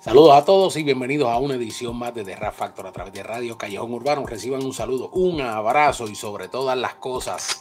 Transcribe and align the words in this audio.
Saludos 0.00 0.32
a 0.32 0.46
todos 0.46 0.76
y 0.76 0.82
bienvenidos 0.82 1.28
a 1.28 1.36
una 1.36 1.56
edición 1.56 1.94
más 1.94 2.14
de 2.14 2.24
The 2.24 2.34
Rap 2.34 2.54
Factor 2.54 2.86
a 2.86 2.92
través 2.92 3.12
de 3.12 3.22
Radio 3.22 3.58
Callejón 3.58 3.92
Urbano. 3.92 4.24
Reciban 4.24 4.64
un 4.64 4.72
saludo, 4.72 5.10
un 5.10 5.42
abrazo 5.42 6.08
y 6.08 6.14
sobre 6.14 6.48
todas 6.48 6.74
las 6.78 6.94
cosas, 6.94 7.60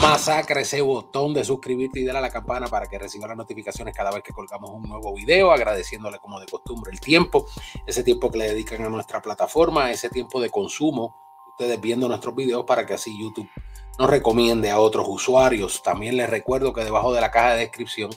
masacre 0.00 0.60
ese 0.60 0.80
botón 0.80 1.34
de 1.34 1.42
suscribirte 1.42 1.98
y 1.98 2.04
darle 2.04 2.20
a 2.20 2.22
la 2.22 2.30
campana 2.30 2.68
para 2.68 2.86
que 2.86 2.96
reciban 2.96 3.26
las 3.26 3.36
notificaciones 3.36 3.92
cada 3.92 4.12
vez 4.12 4.22
que 4.22 4.32
colgamos 4.32 4.70
un 4.70 4.84
nuevo 4.84 5.12
video, 5.14 5.50
agradeciéndole 5.50 6.20
como 6.20 6.38
de 6.38 6.46
costumbre 6.46 6.92
el 6.92 7.00
tiempo, 7.00 7.46
ese 7.84 8.04
tiempo 8.04 8.30
que 8.30 8.38
le 8.38 8.48
dedican 8.50 8.80
a 8.84 8.88
nuestra 8.88 9.20
plataforma, 9.20 9.90
ese 9.90 10.08
tiempo 10.10 10.40
de 10.40 10.48
consumo, 10.48 11.16
ustedes 11.50 11.80
viendo 11.80 12.06
nuestros 12.06 12.36
videos 12.36 12.64
para 12.64 12.86
que 12.86 12.94
así 12.94 13.18
YouTube 13.18 13.50
nos 13.98 14.08
recomiende 14.08 14.70
a 14.70 14.78
otros 14.78 15.08
usuarios. 15.08 15.82
También 15.82 16.16
les 16.16 16.30
recuerdo 16.30 16.72
que 16.72 16.84
debajo 16.84 17.12
de 17.12 17.20
la 17.20 17.32
caja 17.32 17.54
de 17.54 17.62
descripción, 17.62 18.10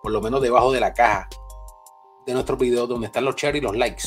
por 0.00 0.12
lo 0.12 0.20
menos 0.20 0.40
debajo 0.40 0.70
de 0.70 0.78
la 0.78 0.92
caja, 0.92 1.28
de 2.28 2.34
nuestros 2.34 2.58
videos 2.58 2.86
donde 2.88 3.06
están 3.06 3.24
los 3.24 3.36
shares 3.36 3.60
y 3.60 3.64
los 3.64 3.74
likes. 3.74 4.04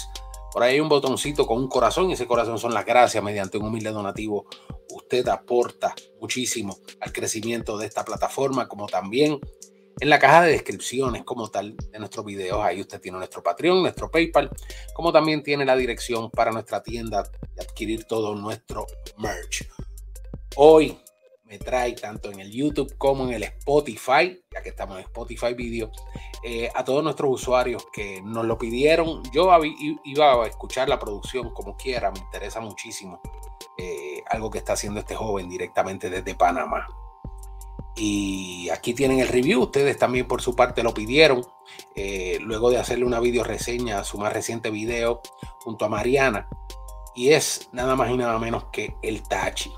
Por 0.54 0.62
ahí 0.62 0.76
hay 0.76 0.80
un 0.80 0.90
botoncito 0.90 1.48
con 1.48 1.58
un 1.58 1.68
corazón 1.68 2.10
y 2.10 2.14
ese 2.14 2.28
corazón 2.28 2.60
son 2.60 2.74
las 2.74 2.86
gracias 2.86 3.24
mediante 3.24 3.58
un 3.58 3.66
humilde 3.66 3.90
donativo. 3.90 4.46
Usted 4.94 5.28
aporta 5.28 5.96
muchísimo 6.20 6.78
al 7.00 7.12
crecimiento 7.12 7.78
de 7.78 7.88
esta 7.88 8.06
plataforma, 8.06 8.68
como 8.68 8.86
también 8.86 9.40
en 10.00 10.10
la 10.10 10.20
caja 10.20 10.44
de 10.44 10.52
descripciones 10.52 11.24
como 11.24 11.50
tal 11.50 11.76
de 11.76 11.98
nuestros 11.98 12.24
videos. 12.24 12.60
Ahí 12.64 12.80
usted 12.80 13.02
tiene 13.02 13.18
nuestro 13.18 13.42
Patreon, 13.42 13.82
nuestro 13.82 14.12
PayPal, 14.12 14.52
como 14.94 15.12
también 15.12 15.42
tiene 15.42 15.66
la 15.66 15.76
dirección 15.76 16.30
para 16.30 16.52
nuestra 16.52 16.84
tienda 16.84 17.24
y 17.58 17.62
adquirir 17.62 18.04
todo 18.04 18.36
nuestro 18.36 18.86
merch. 19.18 19.68
Hoy 20.58 20.96
me 21.52 21.60
trae 21.60 21.92
tanto 21.96 22.32
en 22.32 22.40
el 22.40 22.50
YouTube 22.50 22.98
como 22.98 23.28
en 23.28 23.34
el 23.34 23.44
Spotify, 23.44 24.42
ya 24.54 24.64
que 24.64 24.70
estamos 24.70 24.96
en 24.96 25.04
Spotify 25.04 25.54
Video, 25.54 25.92
eh, 26.46 26.70
a 26.74 26.86
todos 26.86 27.04
nuestros 27.04 27.30
usuarios 27.30 27.86
que 27.92 28.22
nos 28.22 28.46
lo 28.46 28.58
pidieron. 28.58 29.22
Yo 29.34 29.52
iba 30.06 30.44
a 30.44 30.48
escuchar 30.48 30.88
la 30.88 30.98
producción 30.98 31.54
como 31.54 31.76
quiera, 31.76 32.10
me 32.10 32.20
interesa 32.20 32.62
muchísimo 32.62 33.20
eh, 33.78 34.24
algo 34.30 34.50
que 34.50 34.60
está 34.60 34.74
haciendo 34.74 35.02
este 35.02 35.14
joven 35.14 35.50
directamente 35.50 36.10
desde 36.10 36.36
Panamá. 36.36 36.88
Y 37.98 38.70
aquí 38.70 38.94
tienen 38.94 39.20
el 39.20 39.28
review, 39.28 39.64
ustedes 39.64 39.98
también 39.98 40.30
por 40.30 40.42
su 40.42 40.56
parte 40.56 40.84
lo 40.84 40.94
pidieron, 40.94 41.46
eh, 41.98 42.38
luego 42.40 42.70
de 42.70 42.78
hacerle 42.78 43.04
una 43.04 43.20
video 43.20 43.44
reseña 43.44 44.00
a 44.00 44.06
su 44.06 44.18
más 44.18 44.32
reciente 44.32 44.70
video 44.72 45.22
junto 45.60 45.84
a 45.84 45.90
Mariana, 45.90 46.48
y 47.14 47.32
es 47.32 47.68
nada 47.74 47.98
más 47.98 48.10
y 48.10 48.16
nada 48.16 48.40
menos 48.40 48.68
que 48.72 48.96
el 49.02 49.22
Tachi. 49.22 49.70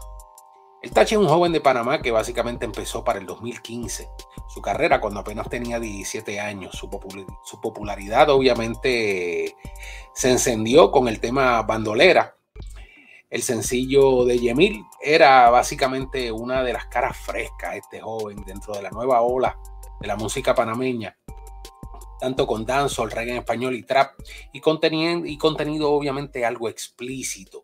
El 0.84 0.92
Tachi 0.92 1.16
es 1.16 1.22
un 1.22 1.30
joven 1.30 1.54
de 1.54 1.62
Panamá 1.62 2.02
que 2.02 2.12
básicamente 2.12 2.66
empezó 2.66 3.06
para 3.06 3.18
el 3.18 3.26
2015 3.26 4.10
su 4.54 4.62
carrera 4.62 5.00
cuando 5.00 5.22
apenas 5.22 5.48
tenía 5.48 5.80
17 5.80 6.42
años. 6.42 6.76
Su, 6.76 6.90
popularidad 7.62 8.30
obviamente 8.30 9.56
se 10.14 10.30
encendió 10.30 10.92
con 10.92 11.08
el 11.08 11.22
tema 11.22 11.62
bandolera. 11.62 12.36
El 13.30 13.44
sencillo 13.44 14.26
de 14.26 14.38
Yemil 14.40 14.84
era 15.02 15.50
básicamente 15.50 16.34
una 16.34 16.64
de 16.64 16.74
las 16.74 16.88
caras 16.88 17.16
frescas, 17.16 17.78
este 17.78 18.02
joven, 18.02 18.44
dentro 18.46 18.74
de 18.74 18.82
la 18.82 18.90
nueva 18.90 19.22
ola 19.22 19.58
de 20.02 20.08
la 20.08 20.18
música 20.18 20.54
panameña, 20.54 21.18
tanto 22.20 22.46
con 22.46 22.66
dancehall, 22.66 23.10
reggae 23.10 23.32
en 23.32 23.38
español 23.38 23.74
y 23.74 23.84
trap, 23.84 24.20
y 24.52 24.58
y 24.60 25.38
contenido 25.38 25.92
obviamente 25.94 26.46
algo 26.46 26.68
explícito 26.68 27.63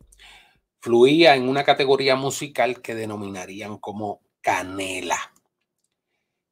fluía 0.80 1.36
en 1.36 1.48
una 1.48 1.64
categoría 1.64 2.16
musical 2.16 2.82
que 2.82 2.96
denominarían 2.96 3.78
como 3.78 4.22
canela. 4.42 5.34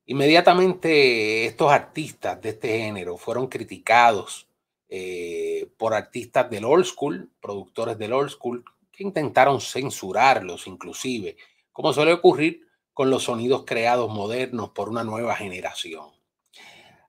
Inmediatamente 0.06 1.46
estos 1.46 1.72
artistas 1.72 2.42
de 2.42 2.50
este 2.50 2.80
género 2.80 3.18
fueron 3.18 3.48
criticados 3.48 4.48
eh, 4.90 5.70
por 5.78 5.94
artistas 5.94 6.50
del 6.50 6.66
old 6.66 6.86
school, 6.86 7.30
productores 7.42 7.98
del 7.98 8.14
old 8.14 8.30
school, 8.30 8.64
que 8.92 9.04
intentaron 9.04 9.60
censurarlos 9.60 10.68
inclusive, 10.68 11.36
como 11.74 11.94
suele 11.94 12.14
ocurrir 12.14 12.68
con 12.94 13.10
los 13.10 13.24
sonidos 13.24 13.64
creados 13.66 14.10
modernos 14.12 14.70
por 14.70 14.90
una 14.90 15.04
nueva 15.04 15.36
generación. 15.36 16.10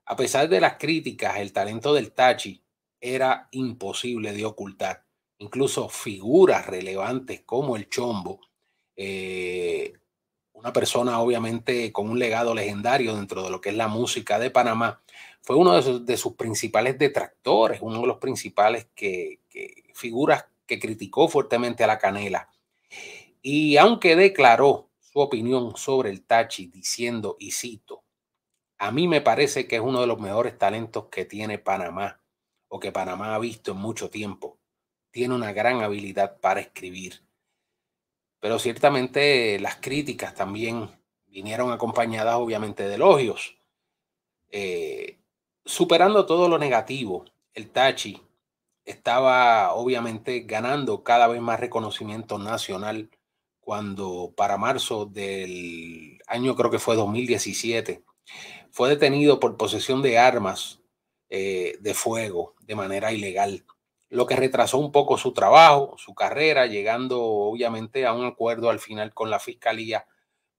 A 0.05 0.15
pesar 0.15 0.49
de 0.49 0.61
las 0.61 0.77
críticas, 0.77 1.37
el 1.37 1.53
talento 1.53 1.93
del 1.93 2.11
Tachi 2.11 2.61
era 2.99 3.47
imposible 3.51 4.33
de 4.33 4.45
ocultar 4.45 5.08
incluso 5.39 5.89
figuras 5.89 6.67
relevantes 6.67 7.41
como 7.41 7.75
el 7.75 7.89
Chombo, 7.89 8.39
eh, 8.95 9.93
una 10.53 10.73
persona 10.73 11.19
obviamente 11.19 11.91
con 11.93 12.09
un 12.09 12.19
legado 12.19 12.53
legendario 12.53 13.15
dentro 13.15 13.43
de 13.43 13.49
lo 13.49 13.61
que 13.61 13.69
es 13.69 13.75
la 13.75 13.87
música 13.87 14.37
de 14.37 14.51
Panamá, 14.51 15.01
fue 15.41 15.55
uno 15.55 15.81
de 15.81 16.17
sus, 16.17 16.33
principales 16.35 16.99
detractores, 16.99 17.81
uno 17.81 18.01
de 18.01 18.07
los 18.07 18.17
principales 18.17 18.87
que, 18.93 19.39
figuras 19.93 20.45
que 20.67 20.79
criticó 20.79 21.29
fuertemente 21.29 21.83
a 21.83 21.87
la 21.87 21.97
canela. 21.97 22.49
Y 23.41 23.77
aunque 23.77 24.15
declaró 24.15 24.89
su 24.99 25.19
opinión 25.19 25.75
sobre 25.77 26.09
el 26.09 26.23
Tachi 26.25 26.67
diciendo, 26.67 27.37
y 27.39 27.51
cito, 27.51 28.03
a 28.77 28.91
mí 28.91 29.07
me 29.07 29.21
parece 29.21 29.67
que 29.67 29.77
es 29.77 29.81
uno 29.81 30.01
de 30.01 30.07
los 30.07 30.19
mejores 30.19 30.57
talentos 30.57 31.05
que 31.05 31.25
tiene 31.25 31.57
Panamá 31.57 32.21
o 32.67 32.79
que 32.79 32.91
Panamá 32.91 33.35
ha 33.35 33.39
visto 33.39 33.71
en 33.71 33.77
mucho 33.77 34.09
tiempo 34.09 34.58
tiene 35.11 35.35
una 35.35 35.53
gran 35.53 35.81
habilidad 35.81 36.39
para 36.39 36.61
escribir. 36.61 37.21
Pero 38.39 38.59
ciertamente 38.59 39.59
las 39.59 39.77
críticas 39.77 40.33
también 40.33 40.89
vinieron 41.27 41.71
acompañadas 41.71 42.35
obviamente 42.35 42.87
de 42.87 42.95
elogios. 42.95 43.57
Eh, 44.51 45.19
superando 45.65 46.25
todo 46.25 46.47
lo 46.47 46.57
negativo, 46.57 47.25
el 47.53 47.69
Tachi 47.69 48.21
estaba 48.85 49.73
obviamente 49.73 50.41
ganando 50.41 51.03
cada 51.03 51.27
vez 51.27 51.41
más 51.41 51.59
reconocimiento 51.59 52.39
nacional 52.39 53.09
cuando 53.59 54.33
para 54.35 54.57
marzo 54.57 55.05
del 55.05 56.19
año 56.27 56.55
creo 56.55 56.71
que 56.71 56.79
fue 56.79 56.95
2017 56.95 58.03
fue 58.71 58.89
detenido 58.89 59.39
por 59.39 59.57
posesión 59.57 60.01
de 60.01 60.17
armas 60.17 60.79
eh, 61.29 61.77
de 61.79 61.93
fuego 61.93 62.55
de 62.61 62.75
manera 62.75 63.11
ilegal 63.11 63.63
lo 64.09 64.25
que 64.25 64.35
retrasó 64.35 64.77
un 64.79 64.91
poco 64.91 65.17
su 65.17 65.33
trabajo, 65.33 65.95
su 65.97 66.15
carrera, 66.15 66.65
llegando 66.65 67.21
obviamente 67.21 68.05
a 68.05 68.13
un 68.13 68.25
acuerdo 68.25 68.69
al 68.69 68.79
final 68.79 69.13
con 69.13 69.29
la 69.29 69.39
fiscalía 69.39 70.07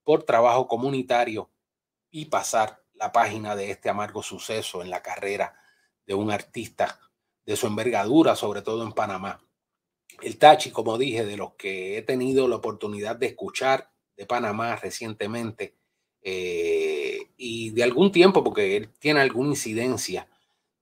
por 0.04 0.22
trabajo 0.22 0.68
comunitario 0.68 1.50
y 2.10 2.26
pasar 2.26 2.82
la 2.94 3.12
página 3.12 3.56
de 3.56 3.70
este 3.70 3.88
amargo 3.88 4.22
suceso 4.22 4.82
en 4.82 4.90
la 4.90 5.02
carrera 5.02 5.54
de 6.06 6.14
un 6.14 6.30
artista 6.30 6.98
de 7.44 7.56
su 7.56 7.66
envergadura, 7.66 8.36
sobre 8.36 8.62
todo 8.62 8.84
en 8.84 8.92
Panamá. 8.92 9.40
El 10.22 10.38
Tachi, 10.38 10.70
como 10.70 10.98
dije, 10.98 11.24
de 11.24 11.36
los 11.36 11.54
que 11.54 11.96
he 11.96 12.02
tenido 12.02 12.46
la 12.46 12.56
oportunidad 12.56 13.16
de 13.16 13.26
escuchar 13.26 13.90
de 14.16 14.26
Panamá 14.26 14.76
recientemente 14.76 15.76
eh, 16.22 17.30
y 17.36 17.70
de 17.70 17.82
algún 17.82 18.12
tiempo, 18.12 18.44
porque 18.44 18.90
tiene 18.98 19.20
alguna 19.20 19.50
incidencia 19.50 20.28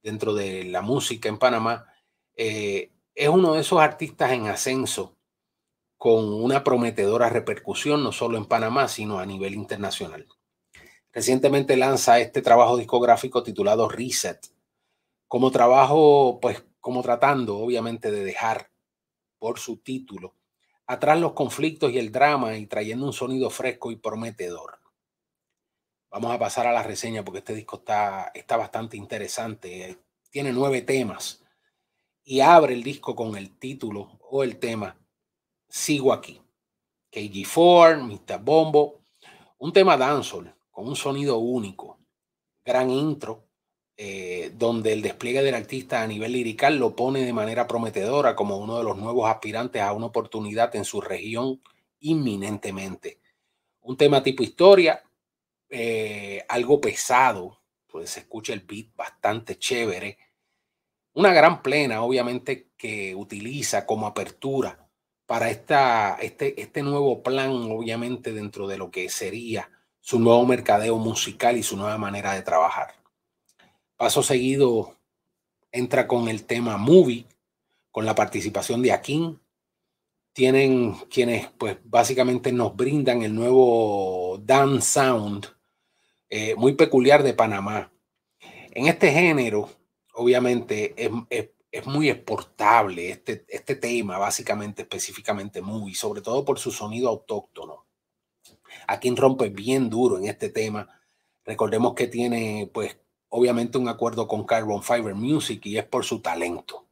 dentro 0.02 0.34
de 0.34 0.64
la 0.64 0.82
música 0.82 1.28
en 1.28 1.38
Panamá, 1.38 1.86
eh, 2.38 2.92
es 3.16 3.28
uno 3.28 3.54
de 3.54 3.60
esos 3.60 3.80
artistas 3.80 4.32
en 4.32 4.46
ascenso 4.46 5.16
con 5.96 6.32
una 6.32 6.62
prometedora 6.62 7.28
repercusión 7.28 8.04
no 8.04 8.12
solo 8.12 8.38
en 8.38 8.46
Panamá, 8.46 8.86
sino 8.86 9.18
a 9.18 9.26
nivel 9.26 9.54
internacional. 9.54 10.28
Recientemente 11.12 11.76
lanza 11.76 12.20
este 12.20 12.40
trabajo 12.40 12.76
discográfico 12.76 13.42
titulado 13.42 13.88
Reset, 13.88 14.38
como 15.26 15.50
trabajo, 15.50 16.38
pues 16.40 16.64
como 16.80 17.02
tratando 17.02 17.58
obviamente 17.58 18.12
de 18.12 18.22
dejar 18.22 18.70
por 19.40 19.58
su 19.58 19.78
título 19.78 20.34
atrás 20.86 21.20
los 21.20 21.32
conflictos 21.32 21.92
y 21.92 21.98
el 21.98 22.12
drama 22.12 22.56
y 22.56 22.66
trayendo 22.66 23.04
un 23.04 23.12
sonido 23.12 23.50
fresco 23.50 23.90
y 23.90 23.96
prometedor. 23.96 24.80
Vamos 26.10 26.32
a 26.32 26.38
pasar 26.38 26.66
a 26.66 26.72
la 26.72 26.82
reseña 26.82 27.24
porque 27.24 27.40
este 27.40 27.54
disco 27.54 27.78
está, 27.78 28.30
está 28.32 28.56
bastante 28.56 28.96
interesante. 28.96 29.98
Tiene 30.30 30.52
nueve 30.52 30.80
temas 30.80 31.44
y 32.28 32.40
abre 32.40 32.74
el 32.74 32.82
disco 32.82 33.16
con 33.16 33.36
el 33.38 33.58
título 33.58 34.18
o 34.20 34.44
el 34.44 34.58
tema 34.58 34.98
Sigo 35.66 36.12
aquí. 36.12 36.38
KG4, 37.10 38.02
Mr. 38.02 38.38
Bombo, 38.44 39.00
un 39.56 39.72
tema 39.72 39.96
dancehall 39.96 40.54
con 40.70 40.86
un 40.86 40.94
sonido 40.94 41.38
único, 41.38 41.98
gran 42.62 42.90
intro, 42.90 43.46
eh, 43.96 44.52
donde 44.54 44.92
el 44.92 45.00
despliegue 45.00 45.42
del 45.42 45.54
artista 45.54 46.02
a 46.02 46.06
nivel 46.06 46.32
lirical 46.32 46.76
lo 46.76 46.94
pone 46.94 47.24
de 47.24 47.32
manera 47.32 47.66
prometedora 47.66 48.36
como 48.36 48.58
uno 48.58 48.76
de 48.76 48.84
los 48.84 48.98
nuevos 48.98 49.26
aspirantes 49.30 49.80
a 49.80 49.94
una 49.94 50.06
oportunidad 50.06 50.76
en 50.76 50.84
su 50.84 51.00
región 51.00 51.62
inminentemente. 52.00 53.22
Un 53.80 53.96
tema 53.96 54.22
tipo 54.22 54.42
historia, 54.42 55.02
eh, 55.70 56.44
algo 56.50 56.78
pesado, 56.78 57.62
pues 57.86 58.10
se 58.10 58.20
escucha 58.20 58.52
el 58.52 58.60
beat 58.60 58.94
bastante 58.94 59.58
chévere, 59.58 60.18
una 61.18 61.32
gran 61.32 61.62
plena, 61.62 62.02
obviamente, 62.02 62.68
que 62.76 63.16
utiliza 63.16 63.86
como 63.86 64.06
apertura 64.06 64.88
para 65.26 65.50
esta, 65.50 66.16
este, 66.22 66.60
este 66.60 66.84
nuevo 66.84 67.24
plan, 67.24 67.50
obviamente, 67.50 68.32
dentro 68.32 68.68
de 68.68 68.78
lo 68.78 68.92
que 68.92 69.08
sería 69.08 69.68
su 70.00 70.20
nuevo 70.20 70.46
mercadeo 70.46 70.96
musical 70.96 71.56
y 71.56 71.64
su 71.64 71.76
nueva 71.76 71.98
manera 71.98 72.34
de 72.34 72.42
trabajar. 72.42 72.94
Paso 73.96 74.22
seguido, 74.22 74.96
entra 75.72 76.06
con 76.06 76.28
el 76.28 76.44
tema 76.44 76.76
Movie, 76.76 77.26
con 77.90 78.06
la 78.06 78.14
participación 78.14 78.80
de 78.80 78.92
Akin. 78.92 79.40
Tienen 80.32 80.94
quienes 81.10 81.48
pues 81.58 81.78
básicamente 81.82 82.52
nos 82.52 82.76
brindan 82.76 83.22
el 83.22 83.34
nuevo 83.34 84.38
dance 84.40 84.86
sound 84.86 85.48
eh, 86.30 86.54
muy 86.54 86.74
peculiar 86.74 87.24
de 87.24 87.34
Panamá. 87.34 87.90
En 88.70 88.86
este 88.86 89.10
género, 89.10 89.68
obviamente, 90.18 90.94
es, 90.98 91.86
muy 91.86 92.10
exportable 92.10 93.10
este, 93.10 93.44
este 93.48 93.76
tema, 93.76 94.18
básicamente, 94.18 94.82
específicamente 94.82 95.62
Movie, 95.62 95.94
sobre 95.94 96.22
todo 96.22 96.44
por 96.44 96.58
su 96.58 96.72
sonido 96.72 97.08
autóctono. 97.08 97.86
Akin 98.86 99.16
rompe 99.16 99.48
bien 99.48 99.88
duro 99.88 100.18
en 100.18 100.26
este 100.26 100.48
tema. 100.48 100.88
Recordemos 101.44 101.94
que 101.94 102.08
tiene, 102.08 102.68
pues, 102.74 102.98
obviamente 103.28 103.78
un 103.78 103.88
acuerdo 103.88 104.26
con 104.26 104.44
Carbon 104.44 104.82
Fiber 104.82 105.14
Music 105.14 105.64
y 105.66 105.78
es 105.78 105.84
por 105.84 106.04
su 106.04 106.20
talento. 106.20 106.86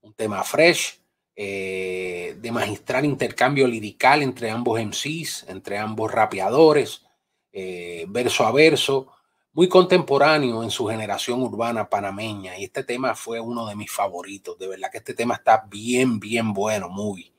Un 0.00 0.14
tema 0.14 0.42
fresh, 0.42 1.00
eh, 1.36 2.36
de 2.40 2.52
magistral 2.52 3.04
intercambio 3.04 3.66
lirical 3.68 4.22
entre 4.22 4.50
ambos 4.50 4.80
MCs, 4.80 5.46
entre 5.48 5.78
ambos 5.78 6.10
rapeadores, 6.10 7.06
eh, 7.52 8.06
verso 8.08 8.44
a 8.44 8.52
verso, 8.52 9.12
muy 9.52 9.68
contemporáneo 9.68 10.62
en 10.62 10.70
su 10.70 10.86
generación 10.86 11.42
urbana 11.42 11.88
panameña. 11.88 12.56
Y 12.58 12.64
este 12.64 12.84
tema 12.84 13.14
fue 13.14 13.40
uno 13.40 13.66
de 13.66 13.76
mis 13.76 13.90
favoritos. 13.90 14.58
De 14.58 14.68
verdad 14.68 14.90
que 14.90 14.98
este 14.98 15.14
tema 15.14 15.34
está 15.34 15.66
bien, 15.68 16.20
bien 16.20 16.52
bueno, 16.52 16.88
muy. 16.88 17.34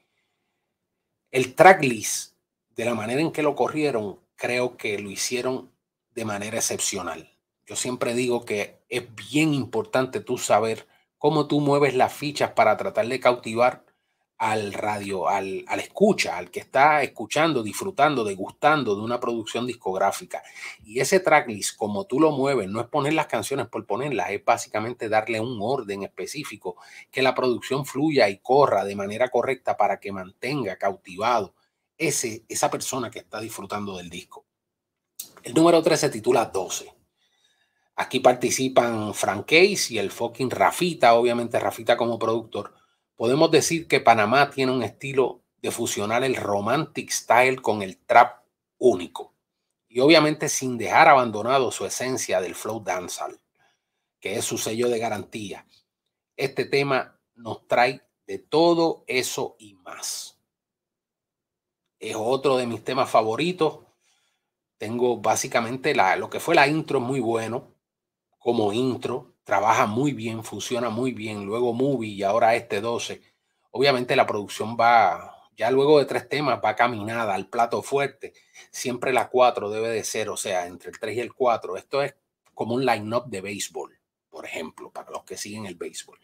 El 1.32 1.56
tracklist, 1.56 2.34
de 2.76 2.86
la 2.86 2.94
manera 2.94 3.22
en 3.22 3.32
que 3.32 3.44
lo 3.44 3.56
corrieron, 3.56 4.20
creo 4.36 4.76
que 4.76 5.00
lo 5.00 5.10
hicieron 5.10 5.72
de 6.14 6.26
manera 6.26 6.58
excepcional. 6.58 7.32
Yo 7.66 7.76
siempre 7.76 8.14
digo 8.14 8.44
que 8.44 8.82
es 8.90 9.04
bien 9.30 9.54
importante 9.54 10.20
tú 10.20 10.38
saber 10.38 10.88
cómo 11.18 11.48
tú 11.48 11.62
mueves 11.62 11.96
las 11.96 12.12
fichas 12.12 12.52
para 12.52 12.76
tratar 12.76 13.08
de 13.08 13.20
cautivar 13.20 13.86
al 14.42 14.74
radio, 14.74 15.30
al, 15.30 15.64
al, 15.68 15.80
escucha, 15.80 16.36
al 16.36 16.50
que 16.50 16.62
está 16.62 17.04
escuchando, 17.04 17.62
disfrutando, 17.62 18.24
degustando 18.24 18.96
de 18.96 19.04
una 19.04 19.20
producción 19.20 19.68
discográfica. 19.68 20.42
Y 20.84 21.00
ese 21.00 21.20
tracklist, 21.20 21.78
como 21.78 22.06
tú 22.06 22.20
lo 22.20 22.32
mueves, 22.32 22.68
no 22.68 22.82
es 22.82 22.88
poner 22.88 23.14
las 23.14 23.28
canciones 23.28 23.68
por 23.68 23.86
ponerlas, 23.86 24.32
es 24.32 24.44
básicamente 24.44 25.10
darle 25.10 25.40
un 25.40 25.60
orden 25.62 26.02
específico, 26.02 26.78
que 27.12 27.22
la 27.22 27.36
producción 27.36 27.86
fluya 27.86 28.30
y 28.30 28.40
corra 28.40 28.84
de 28.84 28.96
manera 28.96 29.30
correcta 29.30 29.78
para 29.78 30.00
que 30.00 30.12
mantenga 30.12 30.76
cautivado 30.76 31.54
ese, 31.96 32.44
esa 32.50 32.72
persona 32.72 33.12
que 33.12 33.20
está 33.20 33.40
disfrutando 33.42 33.96
del 33.96 34.10
disco. 34.10 34.46
El 35.44 35.54
número 35.54 35.84
3 35.84 36.00
se 36.00 36.10
titula 36.10 36.46
12. 36.46 36.92
Aquí 37.98 38.22
participan 38.22 39.14
Frank 39.14 39.46
Case 39.46 39.94
y 39.94 40.00
el 40.00 40.10
fucking 40.10 40.50
Rafita, 40.50 41.14
obviamente 41.14 41.60
Rafita 41.60 41.96
como 41.96 42.18
productor. 42.18 42.81
Podemos 43.22 43.52
decir 43.52 43.88
que 43.88 44.00
Panamá 44.00 44.50
tiene 44.50 44.72
un 44.72 44.82
estilo 44.82 45.44
de 45.62 45.70
fusionar 45.70 46.24
el 46.24 46.36
romantic 46.36 47.12
style 47.12 47.62
con 47.62 47.84
el 47.84 48.00
trap 48.00 48.44
único. 48.80 49.36
Y 49.88 50.00
obviamente 50.00 50.50
sin 50.50 50.76
dejar 50.76 51.08
abandonado 51.08 51.72
su 51.72 51.86
esencia 51.86 52.42
del 52.42 52.56
flow 52.56 52.84
dancehall, 52.84 53.40
que 54.20 54.38
es 54.38 54.46
su 54.46 54.58
sello 54.58 54.90
de 54.90 54.98
garantía. 54.98 55.68
Este 56.36 56.66
tema 56.66 57.22
nos 57.36 57.68
trae 57.68 58.02
de 58.26 58.40
todo 58.40 59.04
eso 59.06 59.56
y 59.60 59.76
más. 59.76 60.40
Es 62.00 62.16
otro 62.18 62.58
de 62.58 62.66
mis 62.66 62.84
temas 62.84 63.08
favoritos. 63.08 63.82
Tengo 64.80 65.18
básicamente 65.18 65.94
la, 65.94 66.16
lo 66.16 66.28
que 66.32 66.40
fue 66.40 66.56
la 66.56 66.68
intro 66.68 67.00
muy 67.00 67.20
bueno 67.20 67.72
como 68.40 68.74
intro, 68.74 69.31
trabaja 69.44 69.86
muy 69.86 70.14
bien, 70.14 70.44
funciona 70.44 70.90
muy 70.90 71.12
bien. 71.12 71.46
Luego 71.46 71.74
Movie 71.74 72.12
y 72.12 72.24
ahora 72.24 72.56
este 72.56 72.82
12. 72.82 73.22
Obviamente 73.72 74.16
la 74.16 74.28
producción 74.28 74.78
va, 74.80 75.50
ya 75.56 75.72
luego 75.72 76.00
de 76.00 76.06
tres 76.06 76.28
temas, 76.28 76.60
va 76.64 76.76
caminada 76.76 77.34
al 77.34 77.48
plato 77.48 77.82
fuerte. 77.82 78.34
Siempre 78.70 79.14
la 79.14 79.30
4 79.30 79.70
debe 79.70 79.90
de 79.90 80.04
ser, 80.04 80.30
o 80.30 80.38
sea, 80.38 80.68
entre 80.68 80.92
el 80.92 81.00
3 81.00 81.18
y 81.18 81.20
el 81.20 81.34
4. 81.34 81.78
Esto 81.78 82.02
es 82.02 82.16
como 82.54 82.76
un 82.76 82.86
line-up 82.86 83.26
de 83.28 83.42
béisbol, 83.42 83.98
por 84.30 84.46
ejemplo, 84.46 84.92
para 84.92 85.12
los 85.12 85.24
que 85.24 85.38
siguen 85.38 85.66
el 85.66 85.76
béisbol. 85.76 86.20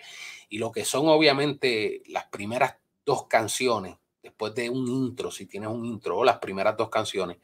Y 0.49 0.57
lo 0.57 0.71
que 0.71 0.85
son 0.85 1.07
obviamente 1.07 2.03
las 2.07 2.25
primeras 2.25 2.75
dos 3.05 3.27
canciones, 3.27 3.97
después 4.21 4.53
de 4.53 4.69
un 4.69 4.87
intro, 4.87 5.31
si 5.31 5.45
tienes 5.45 5.69
un 5.69 5.85
intro, 5.85 6.23
las 6.23 6.39
primeras 6.39 6.75
dos 6.75 6.89
canciones, 6.89 7.37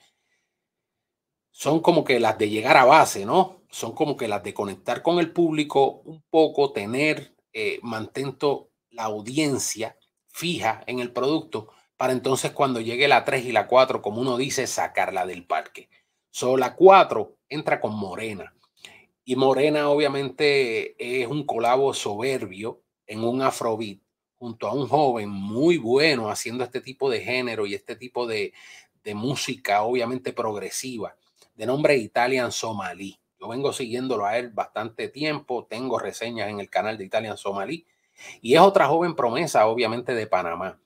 son 1.54 1.82
como 1.82 2.04
que 2.04 2.20
las 2.20 2.38
de 2.40 2.50
llegar 2.50 2.76
a 2.78 2.84
base, 2.84 3.26
¿no? 3.26 3.62
Son 3.70 3.94
como 3.94 4.18
que 4.18 4.28
las 4.28 4.44
de 4.44 4.56
conectar 4.56 5.04
con 5.04 5.20
el 5.20 5.32
público 5.32 6.02
un 6.04 6.24
poco, 6.30 6.74
tener, 6.74 7.36
eh, 7.54 7.80
mantento 7.84 8.72
la 8.90 9.04
audiencia 9.04 9.98
fija 10.28 10.84
en 10.88 11.00
el 11.00 11.14
producto 11.14 11.70
para 11.96 12.12
entonces 12.12 12.52
cuando 12.52 12.82
llegue 12.82 13.08
la 13.08 13.24
3 13.24 13.46
y 13.46 13.52
la 13.52 13.68
4, 13.68 14.02
como 14.02 14.20
uno 14.20 14.36
dice, 14.36 14.66
sacarla 14.66 15.28
del 15.28 15.46
parque. 15.46 15.90
Solo 16.32 16.58
la 16.58 16.76
4 16.76 17.38
entra 17.48 17.80
con 17.80 17.96
Morena. 17.96 18.56
Y 19.24 19.36
Morena 19.36 19.90
obviamente 19.90 20.96
es 20.98 21.28
un 21.28 21.46
colabo 21.46 21.94
soberbio 21.94 22.82
en 23.06 23.24
un 23.24 23.44
afrobeat 23.44 24.00
junto 24.40 24.68
a 24.68 24.74
un 24.74 24.88
joven 24.88 25.30
muy 25.30 25.78
bueno 25.78 26.32
haciendo 26.32 26.64
este 26.64 26.82
tipo 26.82 27.12
de 27.12 27.22
género 27.22 27.68
y 27.68 27.76
este 27.76 27.96
tipo 27.96 28.26
de, 28.26 28.54
de 29.04 29.14
música 29.14 29.84
obviamente 29.84 30.34
progresiva 30.34 31.16
de 31.56 31.66
nombre 31.66 31.98
Italian 31.98 32.52
Somalí. 32.52 33.20
Yo 33.40 33.48
vengo 33.48 33.74
siguiéndolo 33.74 34.26
a 34.26 34.38
él 34.38 34.50
bastante 34.50 35.10
tiempo, 35.10 35.66
tengo 35.70 36.00
reseñas 36.00 36.50
en 36.50 36.60
el 36.60 36.70
canal 36.70 36.98
de 36.98 37.06
Italian 37.06 37.38
Somalí 37.38 37.86
y 38.42 38.56
es 38.56 38.62
otra 38.62 38.88
joven 38.88 39.16
promesa, 39.16 39.68
obviamente, 39.68 40.16
de 40.16 40.28
Panamá. 40.28 40.80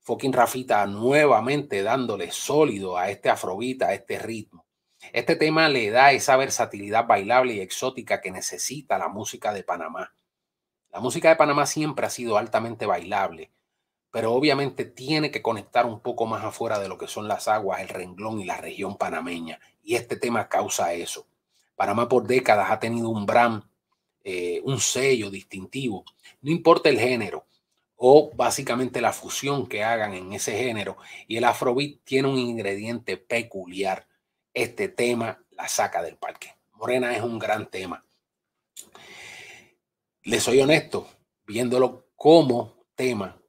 Fucking 0.00 0.32
Rafita 0.32 0.86
nuevamente 0.86 1.82
dándole 1.82 2.30
sólido 2.30 2.96
a 2.96 3.10
este 3.10 3.28
afrobita, 3.28 3.88
a 3.88 3.94
este 3.94 4.18
ritmo. 4.18 4.66
Este 5.12 5.36
tema 5.36 5.68
le 5.68 5.90
da 5.90 6.12
esa 6.12 6.36
versatilidad 6.36 7.06
bailable 7.06 7.54
y 7.54 7.60
exótica 7.60 8.20
que 8.20 8.30
necesita 8.30 8.98
la 8.98 9.08
música 9.08 9.52
de 9.52 9.62
Panamá. 9.62 10.14
La 10.90 11.00
música 11.00 11.28
de 11.28 11.36
Panamá 11.36 11.66
siempre 11.66 12.06
ha 12.06 12.10
sido 12.10 12.36
altamente 12.36 12.84
bailable, 12.84 13.52
pero 14.10 14.32
obviamente 14.32 14.84
tiene 14.84 15.30
que 15.30 15.42
conectar 15.42 15.86
un 15.86 16.00
poco 16.00 16.26
más 16.26 16.44
afuera 16.44 16.78
de 16.78 16.88
lo 16.88 16.98
que 16.98 17.06
son 17.06 17.28
las 17.28 17.48
aguas, 17.48 17.80
el 17.80 17.88
renglón 17.88 18.40
y 18.40 18.44
la 18.44 18.56
región 18.56 18.96
panameña. 18.96 19.60
Y 19.82 19.94
este 19.94 20.16
tema 20.16 20.48
causa 20.48 20.92
eso. 20.92 21.26
Panamá 21.74 22.08
por 22.08 22.26
décadas 22.26 22.70
ha 22.70 22.78
tenido 22.78 23.08
un 23.08 23.26
brand, 23.26 23.62
eh, 24.22 24.60
un 24.64 24.80
sello 24.80 25.30
distintivo, 25.30 26.04
no 26.42 26.50
importa 26.50 26.88
el 26.88 26.98
género 26.98 27.46
o 27.96 28.32
básicamente 28.34 29.00
la 29.00 29.12
fusión 29.12 29.66
que 29.66 29.84
hagan 29.84 30.14
en 30.14 30.32
ese 30.32 30.56
género. 30.56 30.96
Y 31.26 31.36
el 31.36 31.44
afrobeat 31.44 32.00
tiene 32.04 32.28
un 32.28 32.38
ingrediente 32.38 33.18
peculiar. 33.18 34.06
Este 34.54 34.88
tema 34.88 35.42
la 35.50 35.68
saca 35.68 36.02
del 36.02 36.16
parque. 36.16 36.54
Morena 36.72 37.14
es 37.14 37.22
un 37.22 37.38
gran 37.38 37.70
tema. 37.70 38.04
Le 40.22 40.40
soy 40.40 40.60
honesto, 40.60 41.08
viéndolo 41.46 42.08
como 42.16 42.84
tema, 42.94 43.39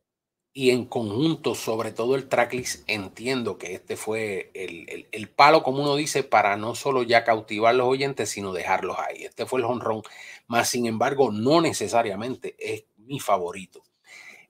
y 0.54 0.72
en 0.72 0.86
conjunto, 0.86 1.56
sobre 1.56 1.92
todo 1.92 2.16
el 2.16 2.28
tracklist, 2.28 2.84
entiendo 2.88 3.58
que 3.58 3.74
este 3.74 3.96
fue 3.96 4.52
el, 4.54 5.08
el, 5.12 5.30
palo, 5.30 5.64
como 5.64 5.82
uno 5.82 5.96
dice, 5.96 6.24
para 6.24 6.58
no 6.58 6.76
solo 6.76 7.04
ya 7.04 7.24
cautivar 7.24 7.74
los 7.74 7.88
oyentes, 7.88 8.30
sino 8.30 8.52
dejarlos 8.52 8.98
ahí. 9.00 9.24
Este 9.24 9.46
fue 9.46 9.62
el 9.62 9.66
honrón, 9.66 10.04
más 10.48 10.68
sin 10.70 10.88
embargo, 10.88 11.32
no 11.32 11.62
necesariamente 11.62 12.56
es 12.60 12.86
mi 12.98 13.20
favorito. 13.20 13.82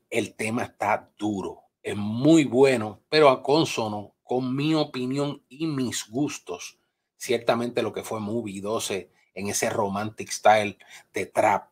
El 0.10 0.34
tema 0.34 0.64
está 0.64 1.12
duro, 1.18 1.62
es 1.84 1.96
muy 1.96 2.46
bueno, 2.46 3.02
pero 3.10 3.30
a 3.30 3.44
consono 3.44 4.16
con 4.24 4.56
mi 4.56 4.74
opinión 4.74 5.44
y 5.50 5.68
mis 5.68 6.10
gustos. 6.10 6.80
Ciertamente 7.18 7.84
lo 7.84 7.94
que 7.94 8.04
fue 8.04 8.20
Movie 8.20 8.62
12 8.62 9.12
en 9.36 9.48
ese 9.48 9.70
romantic 9.70 10.32
style 10.32 10.78
de 11.14 11.28
trap 11.28 11.71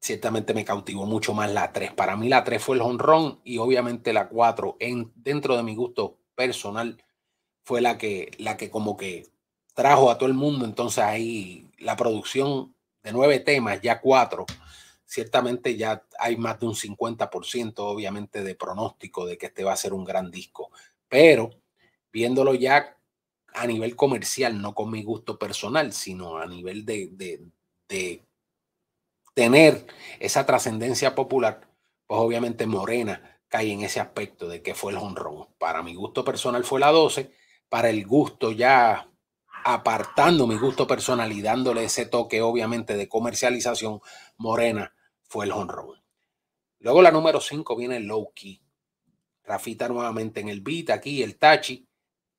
ciertamente 0.00 0.54
me 0.54 0.64
cautivó 0.64 1.06
mucho 1.06 1.34
más 1.34 1.50
la 1.52 1.72
3. 1.72 1.92
Para 1.92 2.16
mí 2.16 2.28
la 2.28 2.42
3 2.42 2.62
fue 2.62 2.76
el 2.76 2.82
honrón 2.82 3.40
y 3.44 3.58
obviamente 3.58 4.12
la 4.12 4.28
4 4.28 4.76
en, 4.80 5.12
dentro 5.14 5.56
de 5.56 5.62
mi 5.62 5.76
gusto 5.76 6.18
personal 6.34 7.02
fue 7.64 7.80
la 7.80 7.98
que, 7.98 8.30
la 8.38 8.56
que 8.56 8.70
como 8.70 8.96
que 8.96 9.28
trajo 9.74 10.10
a 10.10 10.18
todo 10.18 10.28
el 10.28 10.34
mundo. 10.34 10.64
Entonces 10.64 11.04
ahí 11.04 11.70
la 11.78 11.96
producción 11.96 12.74
de 13.02 13.12
nueve 13.12 13.40
temas, 13.40 13.80
ya 13.80 14.00
cuatro, 14.00 14.46
ciertamente 15.06 15.76
ya 15.76 16.04
hay 16.18 16.36
más 16.36 16.60
de 16.60 16.66
un 16.66 16.74
50% 16.74 17.74
obviamente 17.78 18.42
de 18.42 18.54
pronóstico 18.54 19.26
de 19.26 19.38
que 19.38 19.46
este 19.46 19.64
va 19.64 19.72
a 19.72 19.76
ser 19.76 19.92
un 19.92 20.04
gran 20.04 20.30
disco. 20.30 20.70
Pero 21.08 21.50
viéndolo 22.12 22.54
ya 22.54 22.96
a 23.54 23.66
nivel 23.66 23.96
comercial, 23.96 24.60
no 24.60 24.74
con 24.74 24.90
mi 24.90 25.02
gusto 25.02 25.38
personal, 25.38 25.92
sino 25.92 26.38
a 26.38 26.46
nivel 26.46 26.84
de, 26.84 27.08
de, 27.12 27.46
de 27.88 28.24
tener 29.40 29.86
esa 30.18 30.44
trascendencia 30.44 31.14
popular, 31.14 31.66
pues 32.06 32.20
obviamente 32.20 32.66
Morena 32.66 33.40
cae 33.48 33.72
en 33.72 33.80
ese 33.80 33.98
aspecto 33.98 34.48
de 34.48 34.60
que 34.60 34.74
fue 34.74 34.92
el 34.92 34.98
honrón. 34.98 35.48
Para 35.56 35.82
mi 35.82 35.94
gusto 35.94 36.26
personal 36.26 36.62
fue 36.62 36.78
la 36.78 36.90
12, 36.90 37.32
para 37.70 37.88
el 37.88 38.06
gusto 38.06 38.52
ya 38.52 39.08
apartando 39.64 40.46
mi 40.46 40.58
gusto 40.58 40.86
personal 40.86 41.32
y 41.32 41.40
dándole 41.40 41.84
ese 41.84 42.04
toque 42.04 42.42
obviamente 42.42 42.98
de 42.98 43.08
comercialización, 43.08 44.02
Morena 44.36 44.92
fue 45.22 45.46
el 45.46 45.52
honrón. 45.52 46.02
Luego 46.78 47.00
la 47.00 47.10
número 47.10 47.40
5 47.40 47.76
viene 47.76 47.96
el 47.96 48.04
Low 48.04 48.34
Key. 48.34 48.60
Rafita 49.44 49.88
nuevamente 49.88 50.40
en 50.40 50.50
el 50.50 50.60
beat, 50.60 50.90
aquí 50.90 51.22
el 51.22 51.38
Tachi. 51.38 51.88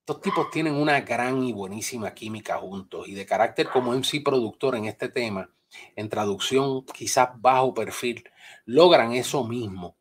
Estos 0.01 0.21
tipos 0.21 0.51
tienen 0.51 0.75
una 0.75 1.01
gran 1.01 1.43
y 1.45 1.51
buenísima 1.51 2.13
química 2.13 2.59
juntos 2.59 3.07
y 3.07 3.15
de 3.15 3.25
carácter 3.25 3.69
como 3.69 3.91
MC 3.91 4.21
productor 4.23 4.75
en 4.75 4.85
este 4.85 5.09
tema, 5.09 5.49
en 5.95 6.09
traducción 6.09 6.85
quizás 6.85 7.29
bajo 7.41 7.73
perfil, 7.73 8.29
logran 8.65 9.13
eso 9.13 9.43
mismo. 9.43 9.97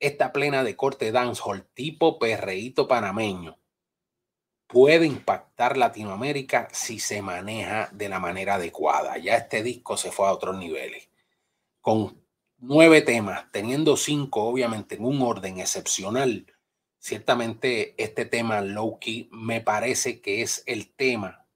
Esta 0.00 0.32
plena 0.32 0.64
de 0.64 0.76
corte 0.76 1.12
dancehall 1.12 1.66
tipo 1.74 2.18
perreíto 2.18 2.86
panameño 2.88 3.58
puede 4.66 5.06
impactar 5.06 5.76
Latinoamérica 5.76 6.68
si 6.72 6.98
se 6.98 7.22
maneja 7.22 7.88
de 7.92 8.08
la 8.08 8.18
manera 8.18 8.54
adecuada. 8.54 9.18
Ya 9.18 9.36
este 9.36 9.62
disco 9.62 9.96
se 9.96 10.10
fue 10.10 10.26
a 10.26 10.32
otros 10.32 10.56
niveles. 10.56 11.08
Con 11.80 12.20
nueve 12.58 13.02
temas, 13.02 13.50
teniendo 13.52 13.96
cinco 13.96 14.42
obviamente 14.44 14.96
en 14.96 15.04
un 15.04 15.22
orden 15.22 15.60
excepcional, 15.60 16.46
ciertamente 16.98 17.94
este 18.02 18.24
tema 18.24 18.62
low 18.62 18.98
key 18.98 19.28
me 19.30 19.60
parece 19.60 20.20
que 20.20 20.42
es 20.42 20.62
el 20.66 20.92
tema, 20.94 21.46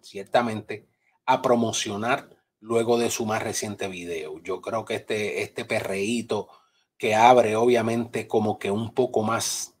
ciertamente, 0.00 0.88
a 1.26 1.42
promocionar 1.42 2.37
luego 2.60 2.98
de 2.98 3.10
su 3.10 3.26
más 3.26 3.42
reciente 3.42 3.88
video. 3.88 4.40
Yo 4.42 4.60
creo 4.60 4.84
que 4.84 4.96
este, 4.96 5.42
este 5.42 5.64
perreíto 5.64 6.48
que 6.96 7.14
abre 7.14 7.56
obviamente 7.56 8.26
como 8.26 8.58
que 8.58 8.70
un 8.70 8.92
poco 8.92 9.22
más 9.22 9.74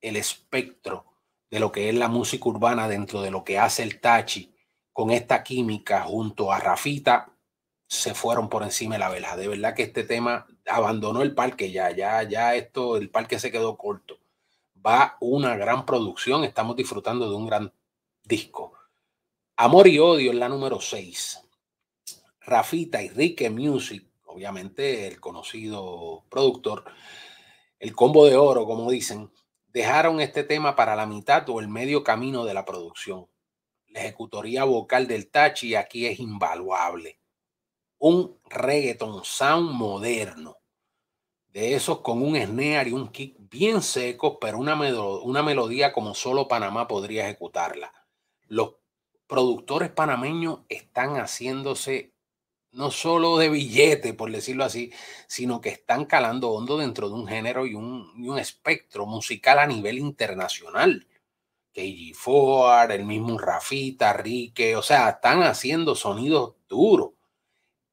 el 0.00 0.16
espectro 0.16 1.04
de 1.50 1.60
lo 1.60 1.72
que 1.72 1.88
es 1.88 1.94
la 1.94 2.08
música 2.08 2.48
urbana 2.48 2.88
dentro 2.88 3.22
de 3.22 3.30
lo 3.30 3.44
que 3.44 3.58
hace 3.58 3.82
el 3.82 4.00
Tachi 4.00 4.52
con 4.92 5.10
esta 5.10 5.42
química 5.42 6.02
junto 6.02 6.52
a 6.52 6.58
Rafita 6.58 7.32
se 7.86 8.14
fueron 8.14 8.48
por 8.48 8.62
encima 8.62 8.96
de 8.96 8.98
la 8.98 9.10
vela. 9.10 9.36
De 9.36 9.46
verdad 9.46 9.74
que 9.74 9.84
este 9.84 10.04
tema 10.04 10.46
abandonó 10.66 11.22
el 11.22 11.34
parque 11.34 11.70
ya, 11.70 11.90
ya, 11.90 12.22
ya 12.24 12.54
esto, 12.54 12.96
el 12.96 13.10
parque 13.10 13.38
se 13.38 13.52
quedó 13.52 13.76
corto. 13.76 14.18
Va 14.84 15.16
una 15.20 15.56
gran 15.56 15.86
producción, 15.86 16.44
estamos 16.44 16.76
disfrutando 16.76 17.28
de 17.30 17.36
un 17.36 17.46
gran 17.46 17.72
disco. 18.24 18.72
Amor 19.56 19.86
y 19.86 19.98
Odio 19.98 20.32
es 20.32 20.36
la 20.36 20.48
número 20.48 20.80
6. 20.80 21.45
Rafita 22.46 23.02
y 23.02 23.08
Rique 23.08 23.50
Music, 23.50 24.06
obviamente 24.24 25.08
el 25.08 25.20
conocido 25.20 26.24
productor, 26.30 26.84
el 27.80 27.92
combo 27.92 28.24
de 28.24 28.36
oro, 28.36 28.66
como 28.66 28.88
dicen, 28.88 29.32
dejaron 29.72 30.20
este 30.20 30.44
tema 30.44 30.76
para 30.76 30.94
la 30.94 31.06
mitad 31.06 31.48
o 31.48 31.58
el 31.58 31.66
medio 31.66 32.04
camino 32.04 32.44
de 32.44 32.54
la 32.54 32.64
producción. 32.64 33.26
La 33.88 34.02
ejecutoría 34.02 34.62
vocal 34.62 35.08
del 35.08 35.28
Tachi 35.28 35.74
aquí 35.74 36.06
es 36.06 36.20
invaluable. 36.20 37.18
Un 37.98 38.38
reggaeton 38.44 39.24
sound 39.24 39.72
moderno. 39.72 40.58
De 41.48 41.74
esos 41.74 42.00
con 42.00 42.22
un 42.22 42.36
snare 42.36 42.90
y 42.90 42.92
un 42.92 43.08
kick 43.08 43.34
bien 43.50 43.82
secos, 43.82 44.38
pero 44.40 44.58
una, 44.58 44.74
una 45.22 45.42
melodía 45.42 45.92
como 45.92 46.14
solo 46.14 46.46
Panamá 46.46 46.86
podría 46.86 47.24
ejecutarla. 47.24 47.92
Los 48.46 48.76
productores 49.26 49.90
panameños 49.90 50.60
están 50.68 51.16
haciéndose 51.16 52.15
no 52.76 52.90
solo 52.90 53.38
de 53.38 53.48
billete, 53.48 54.12
por 54.12 54.30
decirlo 54.30 54.64
así, 54.64 54.92
sino 55.26 55.60
que 55.62 55.70
están 55.70 56.04
calando 56.04 56.50
hondo 56.50 56.76
dentro 56.76 57.08
de 57.08 57.14
un 57.14 57.26
género 57.26 57.66
y 57.66 57.74
un, 57.74 58.38
espectro 58.38 59.06
musical 59.06 59.58
a 59.58 59.66
nivel 59.66 59.98
internacional. 59.98 61.06
KG 61.72 62.14
Ford, 62.14 62.90
el 62.90 63.04
mismo 63.04 63.38
Rafita, 63.38 64.12
Rique, 64.12 64.76
o 64.76 64.82
sea, 64.82 65.10
están 65.10 65.42
haciendo 65.42 65.94
sonidos 65.94 66.54
duros. 66.68 67.12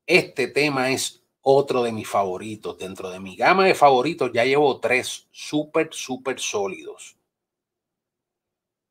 Este 0.06 0.48
tema 0.48 0.92
es 0.92 1.24
otro 1.42 1.84
de 1.84 1.94
mis 1.94 2.08
favoritos. 2.08 2.78
Dentro 2.78 3.10
de 3.10 3.20
mi 3.22 3.38
gama 3.38 3.66
de 3.66 3.75
favoritos 3.75 4.32
ya 4.34 4.44
llevo 4.44 4.80
tres 4.80 5.28
súper, 5.32 5.90
súper 5.94 6.40
sólidos. 6.40 7.18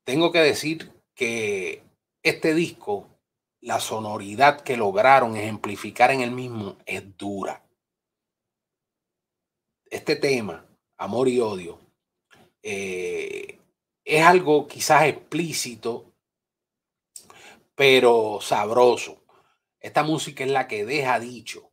Tengo 0.03 0.31
que 0.31 0.39
decir 0.39 0.91
que 1.13 1.83
este 2.23 2.55
disco 2.55 3.12
la 3.63 3.79
sonoridad 3.79 4.59
que 4.61 4.75
lograron 4.75 5.37
ejemplificar 5.37 6.11
en 6.11 6.19
el 6.19 6.31
mismo 6.31 6.77
es 6.85 7.17
dura. 7.17 7.65
Este 9.85 10.17
tema, 10.17 10.65
amor 10.97 11.29
y 11.29 11.39
odio, 11.39 11.79
eh, 12.61 13.61
es 14.03 14.25
algo 14.25 14.67
quizás 14.67 15.05
explícito, 15.05 16.11
pero 17.73 18.39
sabroso. 18.41 19.23
Esta 19.79 20.03
música 20.03 20.43
es 20.43 20.51
la 20.51 20.67
que 20.67 20.85
deja 20.85 21.17
dicho 21.21 21.71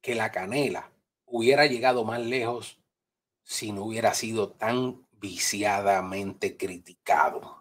que 0.00 0.14
la 0.14 0.32
canela 0.32 0.90
hubiera 1.26 1.66
llegado 1.66 2.04
más 2.04 2.20
lejos 2.20 2.78
si 3.42 3.72
no 3.72 3.84
hubiera 3.84 4.14
sido 4.14 4.52
tan 4.52 5.06
viciadamente 5.12 6.56
criticado 6.56 7.59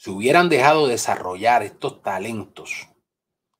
si 0.00 0.08
hubieran 0.08 0.48
dejado 0.48 0.86
desarrollar 0.86 1.62
estos 1.62 2.00
talentos, 2.00 2.88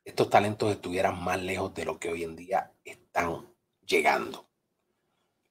estos 0.06 0.30
talentos 0.30 0.73
estuvieran 0.73 1.23
más 1.23 1.38
lejos 1.42 1.75
de 1.75 1.85
lo 1.85 1.99
que 1.99 2.09
hoy 2.09 2.25
en 2.25 2.35
día 2.35 2.73
están 2.82 3.47
llegando. 3.85 4.49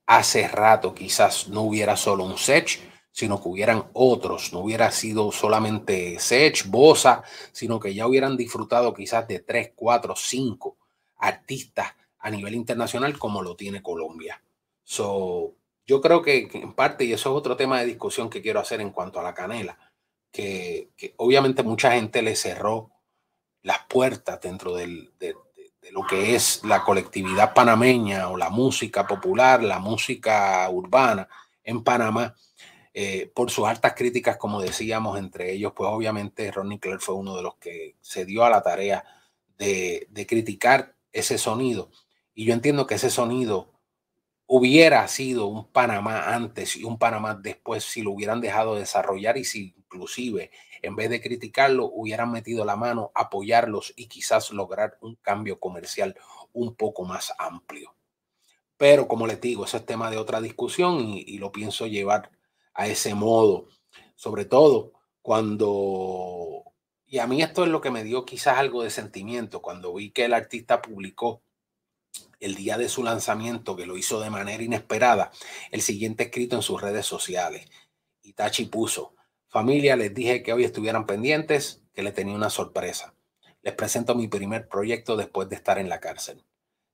Hace 0.08 0.48
rato 0.48 0.96
quizás 0.96 1.48
no 1.48 1.62
hubiera 1.62 1.96
solo 1.96 2.24
un 2.24 2.40
Sech, 2.40 2.80
sino 3.12 3.40
que 3.40 3.50
hubieran 3.50 3.92
otros, 3.94 4.52
no 4.52 4.62
hubiera 4.62 4.90
sido 4.90 5.32
solamente 5.32 6.18
Sech, 6.18 6.66
Bosa, 6.66 7.22
sino 7.52 7.80
que 7.80 7.94
ya 7.94 8.08
hubieran 8.08 8.36
disfrutado 8.36 8.92
quizás 8.92 9.28
de 9.28 9.42
tres, 9.42 9.74
cuatro, 9.76 10.16
cinco 10.16 10.78
artistas 11.18 11.94
a 12.18 12.32
nivel 12.32 12.56
internacional 12.56 13.16
como 13.20 13.44
lo 13.44 13.56
tiene 13.56 13.84
Colombia. 13.84 14.42
So, 14.84 15.54
yo 15.86 16.02
creo 16.02 16.24
que 16.24 16.50
en 16.52 16.74
parte, 16.74 17.06
y 17.06 17.14
eso 17.14 17.30
es 17.30 17.36
otro 17.36 17.56
tema 17.56 17.80
de 17.80 17.86
discusión 17.86 18.28
que 18.28 18.42
quiero 18.42 18.60
hacer 18.60 18.82
en 18.82 18.90
cuanto 18.90 19.20
a 19.20 19.24
la 19.24 19.36
canela, 19.36 19.78
que, 20.32 20.90
obviamente 21.18 21.64
mucha 21.64 21.92
gente 21.92 22.22
le 22.22 22.36
cerró 22.36 22.92
las 23.62 23.80
puertas 23.88 24.40
dentro 24.42 24.76
de, 24.76 25.10
lo 25.92 26.06
que 26.08 26.36
es 26.36 26.64
la 26.64 26.84
colectividad 26.84 27.54
panameña 27.54 28.30
o 28.30 28.38
la 28.38 28.50
música 28.50 29.08
popular, 29.08 29.64
la 29.64 29.80
música 29.80 30.70
urbana 30.70 31.28
en 31.64 31.84
Panamá, 31.84 32.36
eh, 32.94 33.32
por 33.34 33.50
sus 33.50 33.68
altas 33.68 33.94
críticas, 33.96 34.38
como 34.38 34.62
decíamos, 34.62 35.18
entre 35.18 35.52
ellos, 35.52 35.74
pues 35.76 35.90
obviamente 35.92 36.52
Ronnie 36.52 36.80
Claire 36.80 37.00
fue 37.00 37.16
uno 37.16 37.36
de 37.36 37.44
los 37.44 37.56
que 37.56 37.96
se 38.02 38.26
dio 38.26 38.44
a 38.44 38.50
la 38.50 38.62
tarea 38.62 39.04
de 39.58 40.26
criticar 40.28 40.96
ese 41.12 41.38
sonido. 41.38 41.92
Y 42.34 42.46
yo 42.46 42.54
entiendo 42.54 42.88
que 42.88 42.96
ese 42.96 43.10
sonido 43.10 43.74
hubiera 44.52 45.08
sido 45.08 45.46
un 45.46 45.72
Panamá 45.72 46.34
antes 46.34 46.76
y 46.76 46.84
un 46.84 46.98
Panamá 46.98 47.36
después 47.36 47.84
si 47.84 48.02
lo 48.02 48.12
hubieran 48.12 48.42
dejado 48.42 48.76
desarrollar 48.76 49.38
y 49.38 49.46
si 49.46 49.76
inclusive 49.90 50.52
en 50.82 50.96
vez 50.96 51.10
de 51.10 51.22
criticarlo 51.22 51.86
hubieran 51.92 52.32
metido 52.32 52.64
la 52.64 52.76
mano, 52.76 53.12
apoyarlos 53.16 53.94
y 53.96 54.08
quizás 54.08 54.52
lograr 54.52 54.98
un 55.02 55.16
cambio 55.16 55.60
comercial 55.60 56.16
un 56.54 56.76
poco 56.76 57.04
más 57.06 57.34
amplio. 57.40 57.96
Pero 58.78 59.08
como 59.08 59.28
les 59.28 59.42
digo, 59.42 59.66
eso 59.66 59.78
es 59.78 59.86
tema 59.86 60.10
de 60.10 60.18
otra 60.18 60.40
discusión 60.40 61.02
y, 61.02 61.38
lo 61.38 61.52
pienso 61.52 61.88
llevar 61.88 62.32
a 62.74 62.88
ese 62.88 63.14
modo, 63.14 63.68
sobre 64.16 64.46
todo 64.46 64.94
cuando, 65.22 66.64
y 67.06 67.18
a 67.20 67.28
mí 67.28 67.42
esto 67.42 67.64
es 67.64 67.70
lo 67.70 67.82
que 67.82 67.92
me 67.92 68.04
dio 68.04 68.26
quizás 68.26 68.58
algo 68.58 68.84
de 68.84 68.90
sentimiento, 68.90 69.62
cuando 69.62 69.94
vi 69.94 70.12
que 70.12 70.26
el 70.26 70.34
artista 70.34 70.82
publicó 70.82 71.42
el 72.40 72.56
día 72.56 72.78
de 72.78 72.88
su 72.88 73.04
lanzamiento, 73.04 73.76
que 73.76 73.86
lo 73.86 73.98
hizo 73.98 74.22
de 74.22 74.30
manera 74.30 74.64
inesperada, 74.64 75.32
el 75.72 75.82
siguiente 75.82 76.24
escrito 76.24 76.56
en 76.56 76.62
sus 76.62 76.82
redes 76.82 77.06
sociales. 77.06 77.68
Itachi 78.24 78.66
puso, 78.66 79.14
familia, 79.50 79.96
les 79.96 80.14
dije 80.14 80.44
que 80.44 80.54
hoy 80.54 80.64
estuvieran 80.64 81.06
pendientes, 81.06 81.84
que 81.94 82.04
le 82.04 82.12
tenía 82.12 82.36
una 82.36 82.50
sorpresa. 82.50 83.16
Les 83.62 83.74
presento 83.74 84.16
mi 84.16 84.28
primer 84.28 84.70
proyecto 84.70 85.18
después 85.18 85.50
de 85.50 85.56
estar 85.56 85.78
en 85.80 85.90
la 85.90 86.00
cárcel. 86.00 86.46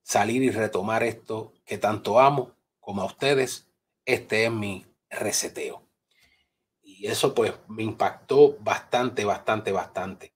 Salir 0.01 0.41
y 0.41 0.49
retomar 0.49 1.03
esto 1.03 1.53
que 1.65 1.77
tanto 1.77 2.19
amo 2.19 2.55
como 2.79 3.01
a 3.01 3.05
ustedes, 3.05 3.67
este 4.05 4.45
es 4.45 4.51
mi 4.51 4.85
reseteo. 5.09 5.83
Y 6.81 7.07
eso 7.07 7.33
pues 7.35 7.53
me 7.67 7.83
impactó 7.83 8.57
bastante, 8.59 9.25
bastante, 9.25 9.71
bastante. 9.71 10.33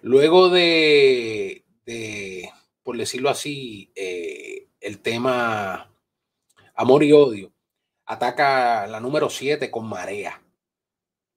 Luego 0.00 0.48
de, 0.48 1.64
de 1.86 2.50
por 2.82 2.96
decirlo 2.96 3.30
así, 3.30 3.92
eh, 3.94 4.68
el 4.80 5.00
tema 5.00 5.92
amor 6.74 7.04
y 7.04 7.12
odio. 7.12 7.52
Ataca 8.04 8.86
la 8.86 9.00
número 9.00 9.30
7 9.30 9.70
con 9.70 9.86
Marea. 9.86 10.41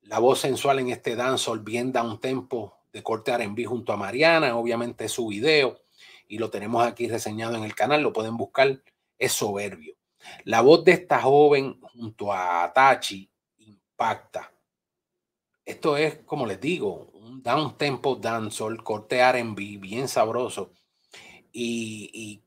La 0.05 0.19
voz 0.19 0.39
sensual 0.39 0.79
en 0.79 0.89
este 0.89 1.15
dancehall 1.15 1.61
bien 1.61 1.91
da 1.91 2.03
un 2.03 2.19
tempo 2.19 2.77
de 2.93 3.01
corte 3.01 3.31
R&B 3.31 3.65
junto 3.65 3.91
a 3.91 3.97
Mariana, 3.97 4.55
obviamente 4.55 5.09
su 5.09 5.27
video, 5.27 5.79
y 6.27 6.37
lo 6.37 6.51
tenemos 6.51 6.85
aquí 6.85 7.07
reseñado 7.07 7.55
en 7.55 7.63
el 7.63 7.73
canal, 7.73 8.03
lo 8.03 8.13
pueden 8.13 8.37
buscar, 8.37 8.83
es 9.17 9.31
soberbio. 9.31 9.95
La 10.43 10.61
voz 10.61 10.83
de 10.83 10.91
esta 10.91 11.21
joven 11.21 11.79
junto 11.81 12.31
a 12.31 12.71
Tachi 12.73 13.29
impacta. 13.57 14.53
Esto 15.65 15.97
es, 15.97 16.19
como 16.19 16.45
les 16.45 16.61
digo, 16.61 17.09
un 17.13 17.41
down 17.41 17.75
tempo 17.75 18.15
dancehall, 18.15 18.83
corte 18.83 19.17
R&B, 19.17 19.77
bien 19.79 20.07
sabroso. 20.07 20.71
Y, 21.51 22.11
y, 22.13 22.43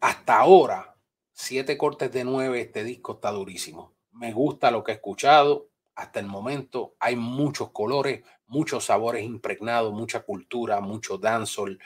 hasta 0.00 0.40
ahora, 0.40 0.94
siete 1.32 1.78
cortes 1.78 2.12
de 2.12 2.24
nueve, 2.24 2.60
este 2.60 2.84
disco 2.84 3.14
está 3.14 3.30
durísimo. 3.30 3.94
Me 4.10 4.34
gusta 4.34 4.70
lo 4.70 4.84
que 4.84 4.92
he 4.92 4.96
escuchado 4.96 5.71
hasta 5.94 6.20
el 6.20 6.26
momento. 6.26 6.94
Hay 6.98 7.16
muchos 7.16 7.70
colores, 7.70 8.24
muchos 8.46 8.86
sabores 8.86 9.24
impregnados, 9.24 9.92
mucha 9.92 10.20
cultura, 10.20 10.80
mucho 10.80 11.18
dancehall, 11.18 11.78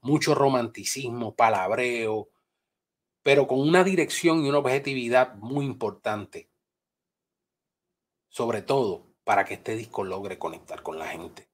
mucho 0.00 0.34
romanticismo, 0.34 1.34
palabreo, 1.34 2.28
pero 3.22 3.46
con 3.46 3.60
una 3.60 3.84
dirección 3.84 4.44
y 4.44 4.48
una 4.48 4.58
objetividad 4.58 5.34
muy 5.34 5.66
importante. 5.66 6.48
Sobre 8.28 8.62
todo 8.62 9.06
para 9.24 9.44
que 9.44 9.54
este 9.54 9.76
disco 9.76 10.04
logre 10.04 10.38
conectar 10.38 10.82
con 10.82 10.98
la 10.98 11.08
gente. 11.08 11.48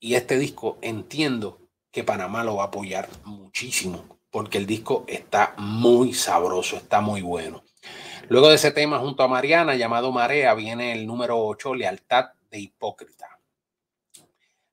Y 0.00 0.14
este 0.14 0.38
disco 0.38 0.78
entiendo 0.82 1.60
que 1.90 2.04
Panamá 2.04 2.44
lo 2.44 2.56
va 2.56 2.64
a 2.64 2.66
apoyar 2.66 3.08
muchísimo, 3.24 4.20
porque 4.30 4.58
el 4.58 4.66
disco 4.66 5.04
está 5.08 5.54
muy 5.56 6.12
sabroso, 6.12 6.76
está 6.76 7.00
muy 7.00 7.22
bueno. 7.22 7.64
Luego 8.28 8.48
de 8.48 8.56
ese 8.56 8.72
tema 8.72 8.98
junto 8.98 9.22
a 9.22 9.28
Mariana 9.28 9.76
llamado 9.76 10.10
Marea 10.10 10.52
viene 10.54 10.92
el 10.92 11.06
número 11.06 11.38
8, 11.38 11.76
Lealtad 11.76 12.30
de 12.50 12.58
Hipócrita. 12.58 13.38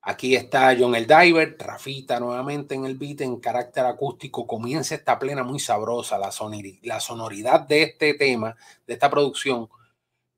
Aquí 0.02 0.36
está 0.36 0.76
John 0.78 0.96
el 0.96 1.06
Diver, 1.06 1.56
Rafita 1.60 2.20
nuevamente 2.20 2.74
en 2.74 2.86
el 2.86 2.98
beat 2.98 3.22
en 3.22 3.40
carácter 3.40 3.86
acústico. 3.86 4.48
Comienza 4.48 4.96
esta 4.96 5.20
plena 5.20 5.44
muy 5.44 5.60
sabrosa. 5.60 6.18
La, 6.18 6.32
la 6.82 7.00
sonoridad 7.00 7.62
de 7.62 7.84
este 7.84 8.16
tema, 8.16 8.56
de 8.88 8.94
esta 8.94 9.10
producción, 9.10 9.70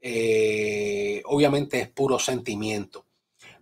eh, 0.02 1.24
obviamente 1.26 1.80
es 1.80 1.90
puro 1.90 2.20
sentimiento. 2.20 3.06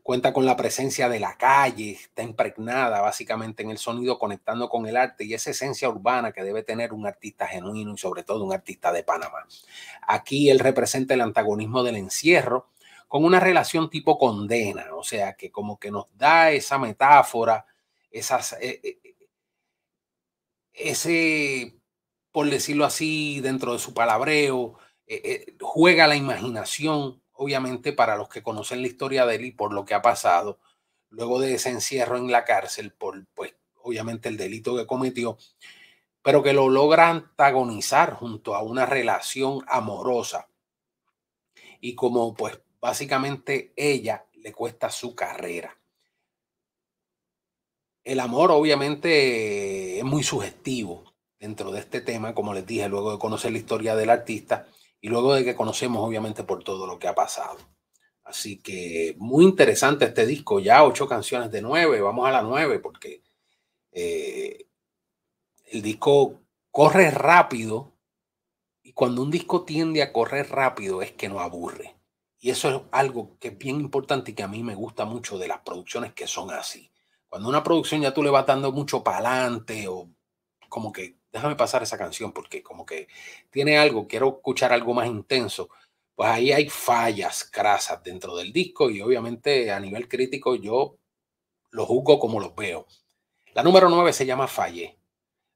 Cuenta 0.04 0.34
con 0.34 0.46
la 0.46 0.58
presencia 0.58 1.08
de 1.08 1.22
la 1.22 1.38
calle, 1.38 1.92
está 1.92 2.24
impregnada 2.24 3.00
básicamente 3.00 3.64
en 3.64 3.70
el 3.70 3.78
sonido, 3.78 4.20
conectando 4.20 4.68
con 4.68 4.86
el 4.86 4.98
arte 4.98 5.24
y 5.24 5.34
esa 5.34 5.52
esencia 5.52 5.88
urbana 5.88 6.34
que 6.34 6.44
debe 6.44 6.62
tener 6.62 6.92
un 6.92 7.08
artista 7.08 7.48
genuino 7.48 7.94
y 7.94 7.98
sobre 7.98 8.24
todo 8.24 8.44
un 8.44 8.52
artista 8.52 8.92
de 8.92 9.04
Panamá. 9.04 9.48
Aquí 10.06 10.50
él 10.50 10.60
representa 10.60 11.14
el 11.14 11.22
antagonismo 11.22 11.84
del 11.84 11.96
encierro 11.96 12.68
con 13.08 13.24
una 13.24 13.40
relación 13.40 13.90
tipo 13.90 14.18
condena, 14.18 14.88
o 14.94 15.04
sea, 15.04 15.34
que 15.36 15.52
como 15.52 15.80
que 15.80 15.90
nos 15.90 16.08
da 16.18 16.52
esa 16.52 16.78
metáfora, 16.80 17.66
esas, 18.12 18.54
eh, 18.60 18.82
eh, 18.84 19.00
ese, 20.74 21.78
por 22.32 22.50
decirlo 22.50 22.86
así, 22.86 23.40
dentro 23.40 23.72
de 23.74 23.80
su 23.80 23.94
palabreo, 23.94 24.78
eh, 25.08 25.56
juega 25.62 26.08
la 26.08 26.18
imaginación, 26.18 27.23
obviamente 27.34 27.94
para 27.94 28.16
los 28.16 28.30
que 28.30 28.44
conocen 28.44 28.82
la 28.82 28.88
historia 28.88 29.26
de 29.26 29.36
él 29.36 29.46
y 29.46 29.52
por 29.52 29.74
lo 29.74 29.86
que 29.86 29.94
ha 29.94 30.02
pasado, 30.02 30.60
luego 31.10 31.40
de 31.40 31.56
ese 31.56 31.70
encierro 31.70 32.18
en 32.18 32.32
la 32.32 32.46
cárcel, 32.46 32.92
por, 32.92 33.26
pues, 33.34 33.56
obviamente 33.82 34.30
el 34.30 34.38
delito 34.38 34.76
que 34.76 34.88
cometió, 34.88 35.38
pero 36.22 36.42
que 36.42 36.54
lo 36.54 36.70
logra 36.70 37.10
antagonizar 37.10 38.14
junto 38.14 38.56
a 38.56 38.64
una 38.64 38.86
relación 38.86 39.64
amorosa. 39.68 40.48
Y 41.82 41.96
como 41.96 42.34
pues 42.34 42.62
básicamente 42.80 43.74
ella 43.76 44.26
le 44.36 44.54
cuesta 44.54 44.90
su 44.90 45.16
carrera. 45.16 45.78
El 48.06 48.20
amor 48.20 48.52
obviamente 48.52 49.98
es 49.98 50.04
muy 50.04 50.24
sugestivo 50.24 51.14
dentro 51.40 51.72
de 51.72 51.80
este 51.80 52.00
tema, 52.00 52.34
como 52.34 52.54
les 52.54 52.66
dije, 52.66 52.88
luego 52.88 53.12
de 53.12 53.20
conocer 53.20 53.52
la 53.52 53.58
historia 53.58 53.96
del 53.96 54.10
artista 54.10 54.68
y 55.04 55.10
luego 55.10 55.34
de 55.34 55.44
que 55.44 55.54
conocemos 55.54 56.02
obviamente 56.02 56.46
por 56.46 56.64
todo 56.64 56.88
lo 56.88 56.98
que 56.98 57.10
ha 57.10 57.14
pasado. 57.14 57.58
Así 58.24 58.62
que 58.62 59.16
muy 59.20 59.44
interesante 59.44 60.06
este 60.06 60.26
disco, 60.26 60.62
ya 60.62 60.86
ocho 60.86 61.10
canciones 61.10 61.52
de 61.52 61.62
nueve, 61.62 62.00
vamos 62.00 62.26
a 62.26 62.32
la 62.32 62.42
nueve 62.42 62.80
porque 62.80 63.22
eh, 63.92 64.66
el 65.66 65.82
disco 65.82 66.40
corre 66.72 67.12
rápido 67.12 67.92
y 68.82 68.94
cuando 68.94 69.22
un 69.22 69.30
disco 69.30 69.66
tiende 69.66 70.02
a 70.02 70.14
correr 70.14 70.50
rápido 70.50 71.02
es 71.02 71.12
que 71.12 71.28
no 71.28 71.42
aburre. 71.42 71.98
Y 72.40 72.52
eso 72.52 72.70
es 72.70 72.82
algo 72.92 73.38
que 73.40 73.50
es 73.50 73.58
bien 73.58 73.82
importante 73.82 74.32
y 74.32 74.36
que 74.36 74.44
a 74.44 74.48
mí 74.48 74.64
me 74.64 74.74
gusta 74.74 75.04
mucho 75.04 75.38
de 75.38 75.50
las 75.50 75.60
producciones 75.60 76.14
que 76.14 76.28
son 76.28 76.50
así. 76.52 76.90
Cuando 77.28 77.50
una 77.50 77.62
producción 77.62 78.00
ya 78.00 78.14
tú 78.14 78.24
le 78.24 78.30
vas 78.30 78.46
dando 78.46 78.72
mucho 78.72 79.04
para 79.04 79.18
adelante 79.18 79.86
o 79.90 80.10
como 80.70 80.94
que 80.94 81.18
déjame 81.34 81.56
pasar 81.56 81.84
esa 81.84 81.98
canción 81.98 82.32
porque 82.32 82.62
como 82.64 82.86
que 82.86 83.08
tiene 83.50 83.78
algo, 83.78 84.08
quiero 84.08 84.36
escuchar 84.38 84.72
algo 84.72 84.94
más 84.94 85.08
intenso, 85.08 85.70
pues 86.16 86.30
ahí 86.30 86.52
hay 86.52 86.70
fallas 86.70 87.44
crasas 87.44 88.02
dentro 88.04 88.36
del 88.38 88.54
disco 88.54 88.90
y 88.90 89.02
obviamente 89.02 89.72
a 89.72 89.80
nivel 89.80 90.08
crítico 90.08 90.56
yo 90.56 90.98
lo 91.72 91.86
juzgo 91.88 92.20
como 92.20 92.40
los 92.40 92.56
veo. 92.56 92.86
La 93.54 93.64
número 93.64 93.90
9 93.90 94.14
se 94.14 94.26
llama 94.26 94.48
Falle. 94.48 94.98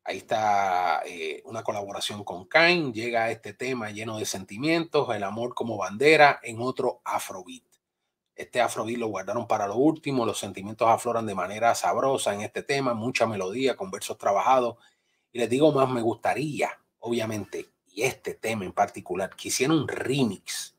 Ahí 0.03 0.17
está 0.17 1.01
eh, 1.05 1.43
una 1.45 1.63
colaboración 1.63 2.23
con 2.23 2.45
Kain, 2.45 2.93
llega 2.93 3.25
a 3.25 3.31
este 3.31 3.53
tema 3.53 3.91
lleno 3.91 4.17
de 4.17 4.25
sentimientos, 4.25 5.13
el 5.13 5.23
amor 5.23 5.53
como 5.53 5.77
bandera 5.77 6.39
en 6.41 6.61
otro 6.61 7.01
afrobeat. 7.03 7.63
Este 8.33 8.61
afrobeat 8.61 8.99
lo 8.99 9.07
guardaron 9.07 9.47
para 9.47 9.67
lo 9.67 9.75
último, 9.75 10.25
los 10.25 10.39
sentimientos 10.39 10.87
afloran 10.87 11.25
de 11.25 11.35
manera 11.35 11.75
sabrosa 11.75 12.33
en 12.33 12.41
este 12.41 12.63
tema, 12.63 12.93
mucha 12.93 13.27
melodía 13.27 13.75
con 13.75 13.91
versos 13.91 14.17
trabajados. 14.17 14.77
Les 15.37 15.51
digo 15.51 15.71
más, 15.71 15.87
me 15.87 16.01
gustaría, 16.01 16.71
obviamente, 16.97 17.69
y 17.85 18.01
este 18.01 18.33
tema 18.33 18.65
en 18.65 18.73
particular, 18.73 19.35
que 19.35 19.49
hiciera 19.49 19.71
un 19.71 19.87
remix. 19.87 20.75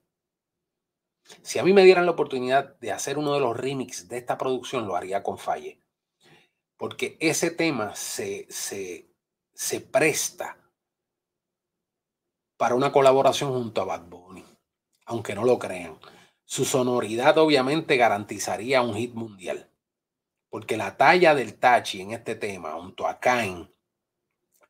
Si 1.43 1.61
a 1.61 1.63
mí 1.63 1.73
me 1.73 1.85
dieran 1.85 2.07
la 2.07 2.11
oportunidad 2.11 2.77
de 2.81 2.91
hacer 2.91 3.19
uno 3.19 3.35
de 3.35 3.39
los 3.39 3.57
remix 3.57 4.09
de 4.09 4.19
esta 4.19 4.37
producción, 4.37 4.89
lo 4.89 4.97
haría 4.97 5.23
con 5.23 5.39
Falle. 5.39 5.79
Porque 6.77 7.17
ese 7.21 7.53
tema 7.53 7.95
se, 7.95 8.49
se, 8.51 9.09
se 9.55 9.81
presta 9.81 10.57
para 12.57 12.75
una 12.75 12.91
colaboración 12.91 13.53
junto 13.53 13.83
a 13.83 13.85
Bad 13.85 14.07
Bunny, 14.09 14.45
aunque 15.07 15.37
no 15.37 15.45
lo 15.45 15.61
crean. 15.61 16.01
Su 16.45 16.65
sonoridad 16.65 17.39
obviamente 17.39 17.97
garantizaría 17.97 18.83
un 18.83 18.97
hit 18.97 19.15
mundial, 19.15 19.71
porque 20.51 20.77
la 20.77 20.97
talla 20.97 21.37
del 21.37 21.61
Tachi 21.61 22.01
en 22.01 22.11
este 22.11 22.35
tema 22.35 22.73
junto 22.73 23.07
a 23.07 23.21
Kain 23.21 23.71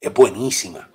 es 0.01 0.13
buenísima. 0.13 0.91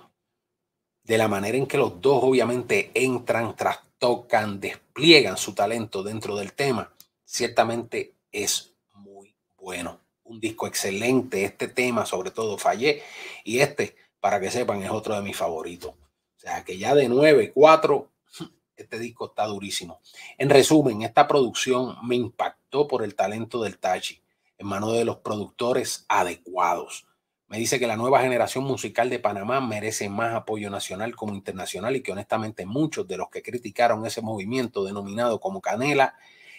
De 1.02 1.18
la 1.18 1.28
manera 1.28 1.58
en 1.58 1.66
que 1.66 1.76
los 1.76 2.00
dos 2.00 2.22
obviamente 2.22 2.90
entran, 2.94 3.54
trastocan, 3.54 4.60
despliegan 4.60 5.36
su 5.36 5.54
talento 5.54 6.02
dentro 6.02 6.36
del 6.36 6.54
tema, 6.54 6.92
ciertamente 7.24 8.14
es 8.32 8.74
muy 8.94 9.34
bueno 9.56 10.04
un 10.24 10.40
disco 10.40 10.66
excelente. 10.66 11.44
Este 11.44 11.68
tema, 11.68 12.04
sobre 12.06 12.30
todo, 12.30 12.58
fallé. 12.58 13.02
Y 13.44 13.60
este, 13.60 13.96
para 14.20 14.40
que 14.40 14.50
sepan, 14.50 14.82
es 14.82 14.90
otro 14.90 15.14
de 15.14 15.22
mis 15.22 15.36
favoritos. 15.36 15.92
O 15.92 16.40
sea 16.40 16.64
que 16.64 16.76
ya 16.76 16.94
de 16.94 17.08
9, 17.08 17.52
4, 17.54 18.10
este 18.76 18.98
disco 18.98 19.26
está 19.26 19.46
durísimo. 19.46 20.00
En 20.38 20.50
resumen, 20.50 21.02
esta 21.02 21.28
producción 21.28 21.96
me 22.06 22.16
impactó 22.16 22.88
por 22.88 23.04
el 23.04 23.14
talento 23.14 23.62
del 23.62 23.78
Tachi, 23.78 24.20
en 24.58 24.66
manos 24.66 24.94
de 24.94 25.04
los 25.04 25.18
productores 25.18 26.04
adecuados. 26.08 27.06
Me 27.46 27.58
dice 27.58 27.78
que 27.78 27.86
la 27.86 27.96
nueva 27.96 28.20
generación 28.20 28.64
musical 28.64 29.10
de 29.10 29.18
Panamá 29.18 29.60
merece 29.60 30.08
más 30.08 30.34
apoyo 30.34 30.70
nacional 30.70 31.14
como 31.14 31.34
internacional 31.34 31.94
y 31.94 32.02
que 32.02 32.12
honestamente 32.12 32.64
muchos 32.64 33.06
de 33.06 33.18
los 33.18 33.28
que 33.28 33.42
criticaron 33.42 34.06
ese 34.06 34.22
movimiento 34.22 34.84
denominado 34.84 35.40
como 35.40 35.60
Canela 35.60 36.14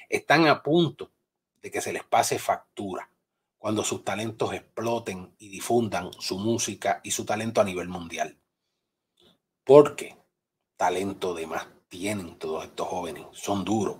están 0.10 0.48
a 0.48 0.62
punto 0.62 1.12
de 1.62 1.72
que 1.72 1.82
se 1.82 1.92
les 1.92 2.04
pase 2.04 2.38
factura 2.38 3.10
cuando 3.58 3.84
sus 3.84 4.04
talentos 4.04 4.54
exploten 4.54 5.34
y 5.40 5.50
difundan 5.50 6.12
su 6.20 6.38
música 6.38 7.02
y 7.04 7.10
su 7.10 7.26
talento 7.26 7.62
a 7.62 7.64
nivel 7.64 7.90
mundial. 7.90 8.38
Porque 9.64 10.16
talento 10.78 11.34
de 11.34 11.48
más 11.48 11.68
tienen 11.88 12.38
todos 12.38 12.66
estos 12.66 12.88
jóvenes, 12.88 13.26
son 13.32 13.66
duros. 13.66 13.98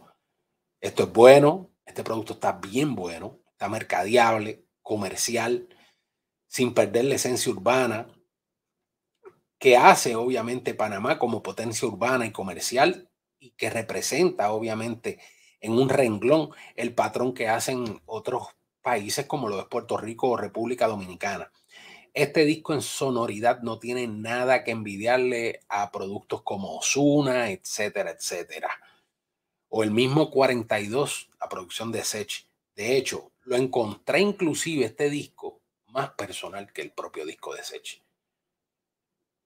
Esto 0.80 1.04
es 1.04 1.12
bueno, 1.12 1.72
este 1.84 2.04
producto 2.04 2.34
está 2.34 2.52
bien 2.52 2.94
bueno, 2.94 3.40
está 3.54 3.68
mercadeable, 3.68 4.66
comercial, 4.84 5.68
sin 6.56 6.74
perder 6.74 7.04
la 7.04 7.16
esencia 7.16 7.52
urbana, 7.52 8.08
que 9.60 9.76
hace 9.76 10.16
obviamente 10.16 10.74
Panamá 10.74 11.20
como 11.20 11.44
potencia 11.44 11.86
urbana 11.86 12.26
y 12.26 12.32
comercial 12.32 13.10
y 13.40 13.52
que 13.58 13.70
representa 13.70 14.54
obviamente 14.54 15.20
en 15.60 15.74
un 15.74 15.90
renglón 15.90 16.52
el 16.78 16.96
patrón 16.96 17.34
que 17.34 17.50
hacen 17.50 18.02
otros 18.06 18.56
países 18.82 19.26
como 19.26 19.50
lo 19.50 19.60
es 19.60 19.66
Puerto 19.66 19.98
Rico 19.98 20.30
o 20.30 20.38
República 20.38 20.88
Dominicana. 20.88 21.52
Este 22.14 22.46
disco 22.46 22.74
en 22.74 22.82
sonoridad 22.82 23.60
no 23.60 23.78
tiene 23.78 24.08
nada 24.08 24.64
que 24.64 24.72
envidiarle 24.72 25.60
a 25.68 25.92
productos 25.92 26.42
como 26.44 26.78
Osuna, 26.78 27.50
etcétera, 27.50 28.12
etcétera. 28.12 28.70
O 29.68 29.84
el 29.84 29.92
mismo 29.92 30.32
42, 30.32 31.32
la 31.38 31.50
producción 31.50 31.92
de 31.92 32.06
Sech. 32.06 32.48
De 32.78 32.96
hecho, 32.96 33.34
lo 33.42 33.58
encontré 33.58 34.22
inclusive 34.22 34.86
este 34.86 35.10
disco 35.10 35.65
más 35.96 36.12
personal 36.12 36.72
que 36.74 36.82
el 36.82 36.92
propio 36.92 37.26
disco 37.26 37.56
de 37.56 37.64
Sech. 37.64 38.04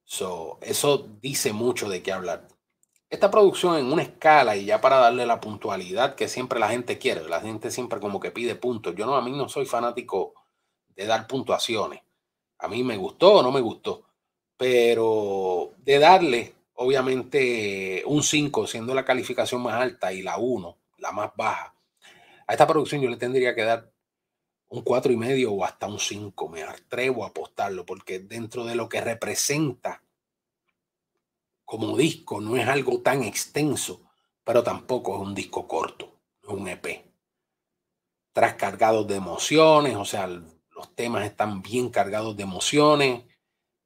So, 0.03 0.57
eso 0.61 1.07
dice 1.21 1.53
mucho 1.53 1.87
de 1.87 2.01
qué 2.01 2.11
hablar. 2.11 2.47
esta 3.09 3.31
producción 3.31 3.77
en 3.77 3.91
una 3.91 4.03
escala 4.03 4.55
y 4.55 4.65
ya 4.65 4.81
para 4.81 4.97
darle 4.97 5.25
la 5.25 5.39
puntualidad 5.39 6.15
que 6.15 6.27
siempre 6.27 6.59
la 6.59 6.69
gente 6.69 6.97
quiere, 6.99 7.27
la 7.27 7.41
gente 7.41 7.71
siempre 7.71 7.99
como 7.99 8.19
que 8.19 8.31
pide 8.31 8.55
puntos. 8.55 8.95
Yo 8.95 9.05
no, 9.05 9.15
a 9.15 9.21
mí 9.21 9.31
no 9.31 9.49
soy 9.49 9.65
fanático 9.65 10.33
de 10.95 11.05
dar 11.07 11.27
puntuaciones. 11.27 12.01
A 12.59 12.67
mí 12.67 12.83
me 12.83 12.97
gustó 12.97 13.35
o 13.35 13.43
no 13.43 13.51
me 13.51 13.61
gustó, 13.61 14.05
pero 14.57 15.71
de 15.77 15.99
darle, 15.99 16.55
obviamente, 16.75 18.03
un 18.05 18.21
5 18.23 18.67
siendo 18.67 18.93
la 18.93 19.05
calificación 19.05 19.61
más 19.61 19.75
alta 19.75 20.13
y 20.13 20.21
la 20.21 20.37
1, 20.37 20.77
la 20.97 21.11
más 21.11 21.31
baja, 21.35 21.73
a 22.47 22.53
esta 22.53 22.67
producción 22.67 23.01
yo 23.01 23.09
le 23.09 23.17
tendría 23.17 23.55
que 23.55 23.63
dar 23.63 23.91
un 24.69 24.81
cuatro 24.83 25.11
y 25.11 25.17
medio 25.17 25.51
o 25.51 25.65
hasta 25.65 25.87
un 25.87 25.99
5. 25.99 26.49
Me 26.49 26.63
atrevo 26.63 27.23
a 27.23 27.29
apostarlo 27.29 27.85
porque 27.85 28.19
dentro 28.19 28.65
de 28.65 28.75
lo 28.75 28.87
que 28.87 29.01
representa 29.01 30.03
como 31.65 31.97
disco 31.97 32.41
no 32.41 32.57
es 32.57 32.67
algo 32.67 33.01
tan 33.01 33.23
extenso, 33.23 34.01
pero 34.43 34.63
tampoco 34.63 35.15
es 35.15 35.21
un 35.21 35.35
disco 35.35 35.67
corto, 35.67 36.19
es 36.41 36.49
un 36.49 36.67
EP. 36.67 37.05
Tras 38.33 38.55
cargados 38.55 39.07
de 39.07 39.15
emociones, 39.15 39.95
o 39.95 40.05
sea, 40.05 40.27
los 40.27 40.95
temas 40.95 41.25
están 41.25 41.61
bien 41.61 41.89
cargados 41.89 42.35
de 42.37 42.43
emociones, 42.43 43.23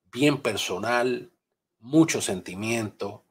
bien 0.05 0.41
personal, 0.41 1.33
mucho 1.79 2.21
sentimiento. 2.21 3.25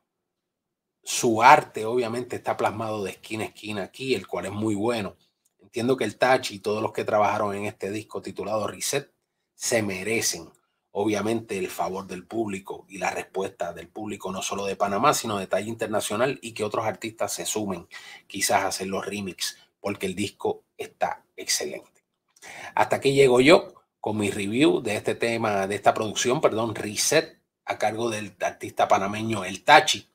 Su 1.03 1.43
arte 1.43 1.87
obviamente 1.87 2.37
está 2.37 2.57
plasmado 2.57 3.03
de 3.05 3.13
esquina 3.13 3.45
a 3.45 3.49
esquina 3.49 3.83
aquí, 3.85 4.15
el 4.15 4.27
cual 4.27 4.47
es 4.47 4.53
muy 4.53 4.75
bueno. 4.75 5.17
Entiendo 5.73 5.97
que 5.97 6.05
el 6.05 6.19
Touch 6.19 6.51
y 6.51 6.59
todos 6.59 6.83
los 6.83 6.93
que 6.93 7.03
trabajaron 7.03 7.57
en 7.57 7.65
este 7.65 7.91
disco 7.91 8.21
titulado 8.21 8.67
Reset 8.67 9.11
se 9.55 9.83
merecen 9.83 10.51
obviamente 10.91 11.57
el 11.57 11.69
favor 11.69 12.07
del 12.07 12.27
público 12.27 12.85
y 12.91 12.99
la 12.99 13.09
respuesta 13.09 13.73
del 13.73 13.89
público, 13.89 14.31
no 14.31 14.43
solo 14.43 14.67
de 14.67 14.77
Panamá, 14.77 15.15
sino 15.15 15.39
de 15.39 15.47
talla 15.47 15.69
internacional 15.69 16.39
y 16.43 16.53
que 16.53 16.63
otros 16.63 16.85
artistas 16.85 17.33
se 17.33 17.47
sumen 17.47 17.89
quizás 18.27 18.65
a 18.65 18.67
hacer 18.67 18.89
los 18.89 19.07
remix, 19.07 19.57
porque 19.81 20.05
el 20.05 20.15
disco 20.15 20.65
está 20.77 21.25
excelente. 21.39 22.05
Hasta 22.75 22.97
aquí 22.97 23.15
llego 23.15 23.41
yo 23.41 23.73
con 23.99 24.19
mi 24.19 24.31
review 24.31 24.83
de 24.83 24.97
este 24.97 25.15
tema, 25.15 25.67
de 25.67 25.77
esta 25.77 25.95
producción, 25.95 26.43
perdón, 26.43 26.75
Reset, 26.75 27.41
a 27.65 27.79
cargo 27.79 28.11
del 28.11 28.37
artista 28.43 28.89
panameño 28.89 29.47
El 29.47 29.65
Tachi. 29.65 30.07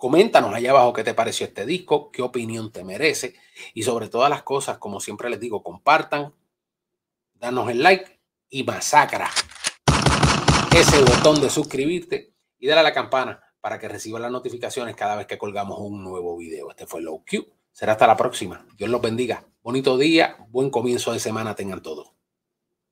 Coméntanos 0.00 0.54
allá 0.54 0.70
abajo 0.70 0.94
qué 0.94 1.04
te 1.04 1.12
pareció 1.12 1.44
este 1.44 1.66
disco, 1.66 2.10
qué 2.10 2.22
opinión 2.22 2.72
te 2.72 2.84
merece 2.84 3.34
y 3.74 3.82
sobre 3.82 4.08
todas 4.08 4.30
las 4.30 4.42
cosas, 4.42 4.78
como 4.78 4.98
siempre 4.98 5.28
les 5.28 5.38
digo, 5.38 5.62
compartan, 5.62 6.32
danos 7.34 7.68
el 7.68 7.82
like 7.82 8.18
y 8.48 8.64
masacra 8.64 9.28
ese 10.74 11.02
botón 11.02 11.42
de 11.42 11.50
suscribirte 11.50 12.32
y 12.58 12.68
dale 12.68 12.80
a 12.80 12.84
la 12.84 12.94
campana 12.94 13.42
para 13.60 13.78
que 13.78 13.88
reciban 13.88 14.22
las 14.22 14.32
notificaciones 14.32 14.96
cada 14.96 15.16
vez 15.16 15.26
que 15.26 15.36
colgamos 15.36 15.78
un 15.80 16.02
nuevo 16.02 16.34
video. 16.38 16.70
Este 16.70 16.86
fue 16.86 17.02
Low 17.02 17.22
Q. 17.30 17.46
Será 17.70 17.92
hasta 17.92 18.06
la 18.06 18.16
próxima. 18.16 18.66
Dios 18.78 18.88
los 18.88 19.02
bendiga. 19.02 19.44
Bonito 19.60 19.98
día, 19.98 20.38
buen 20.48 20.70
comienzo 20.70 21.12
de 21.12 21.20
semana 21.20 21.54
tengan 21.54 21.82
todos. 21.82 22.09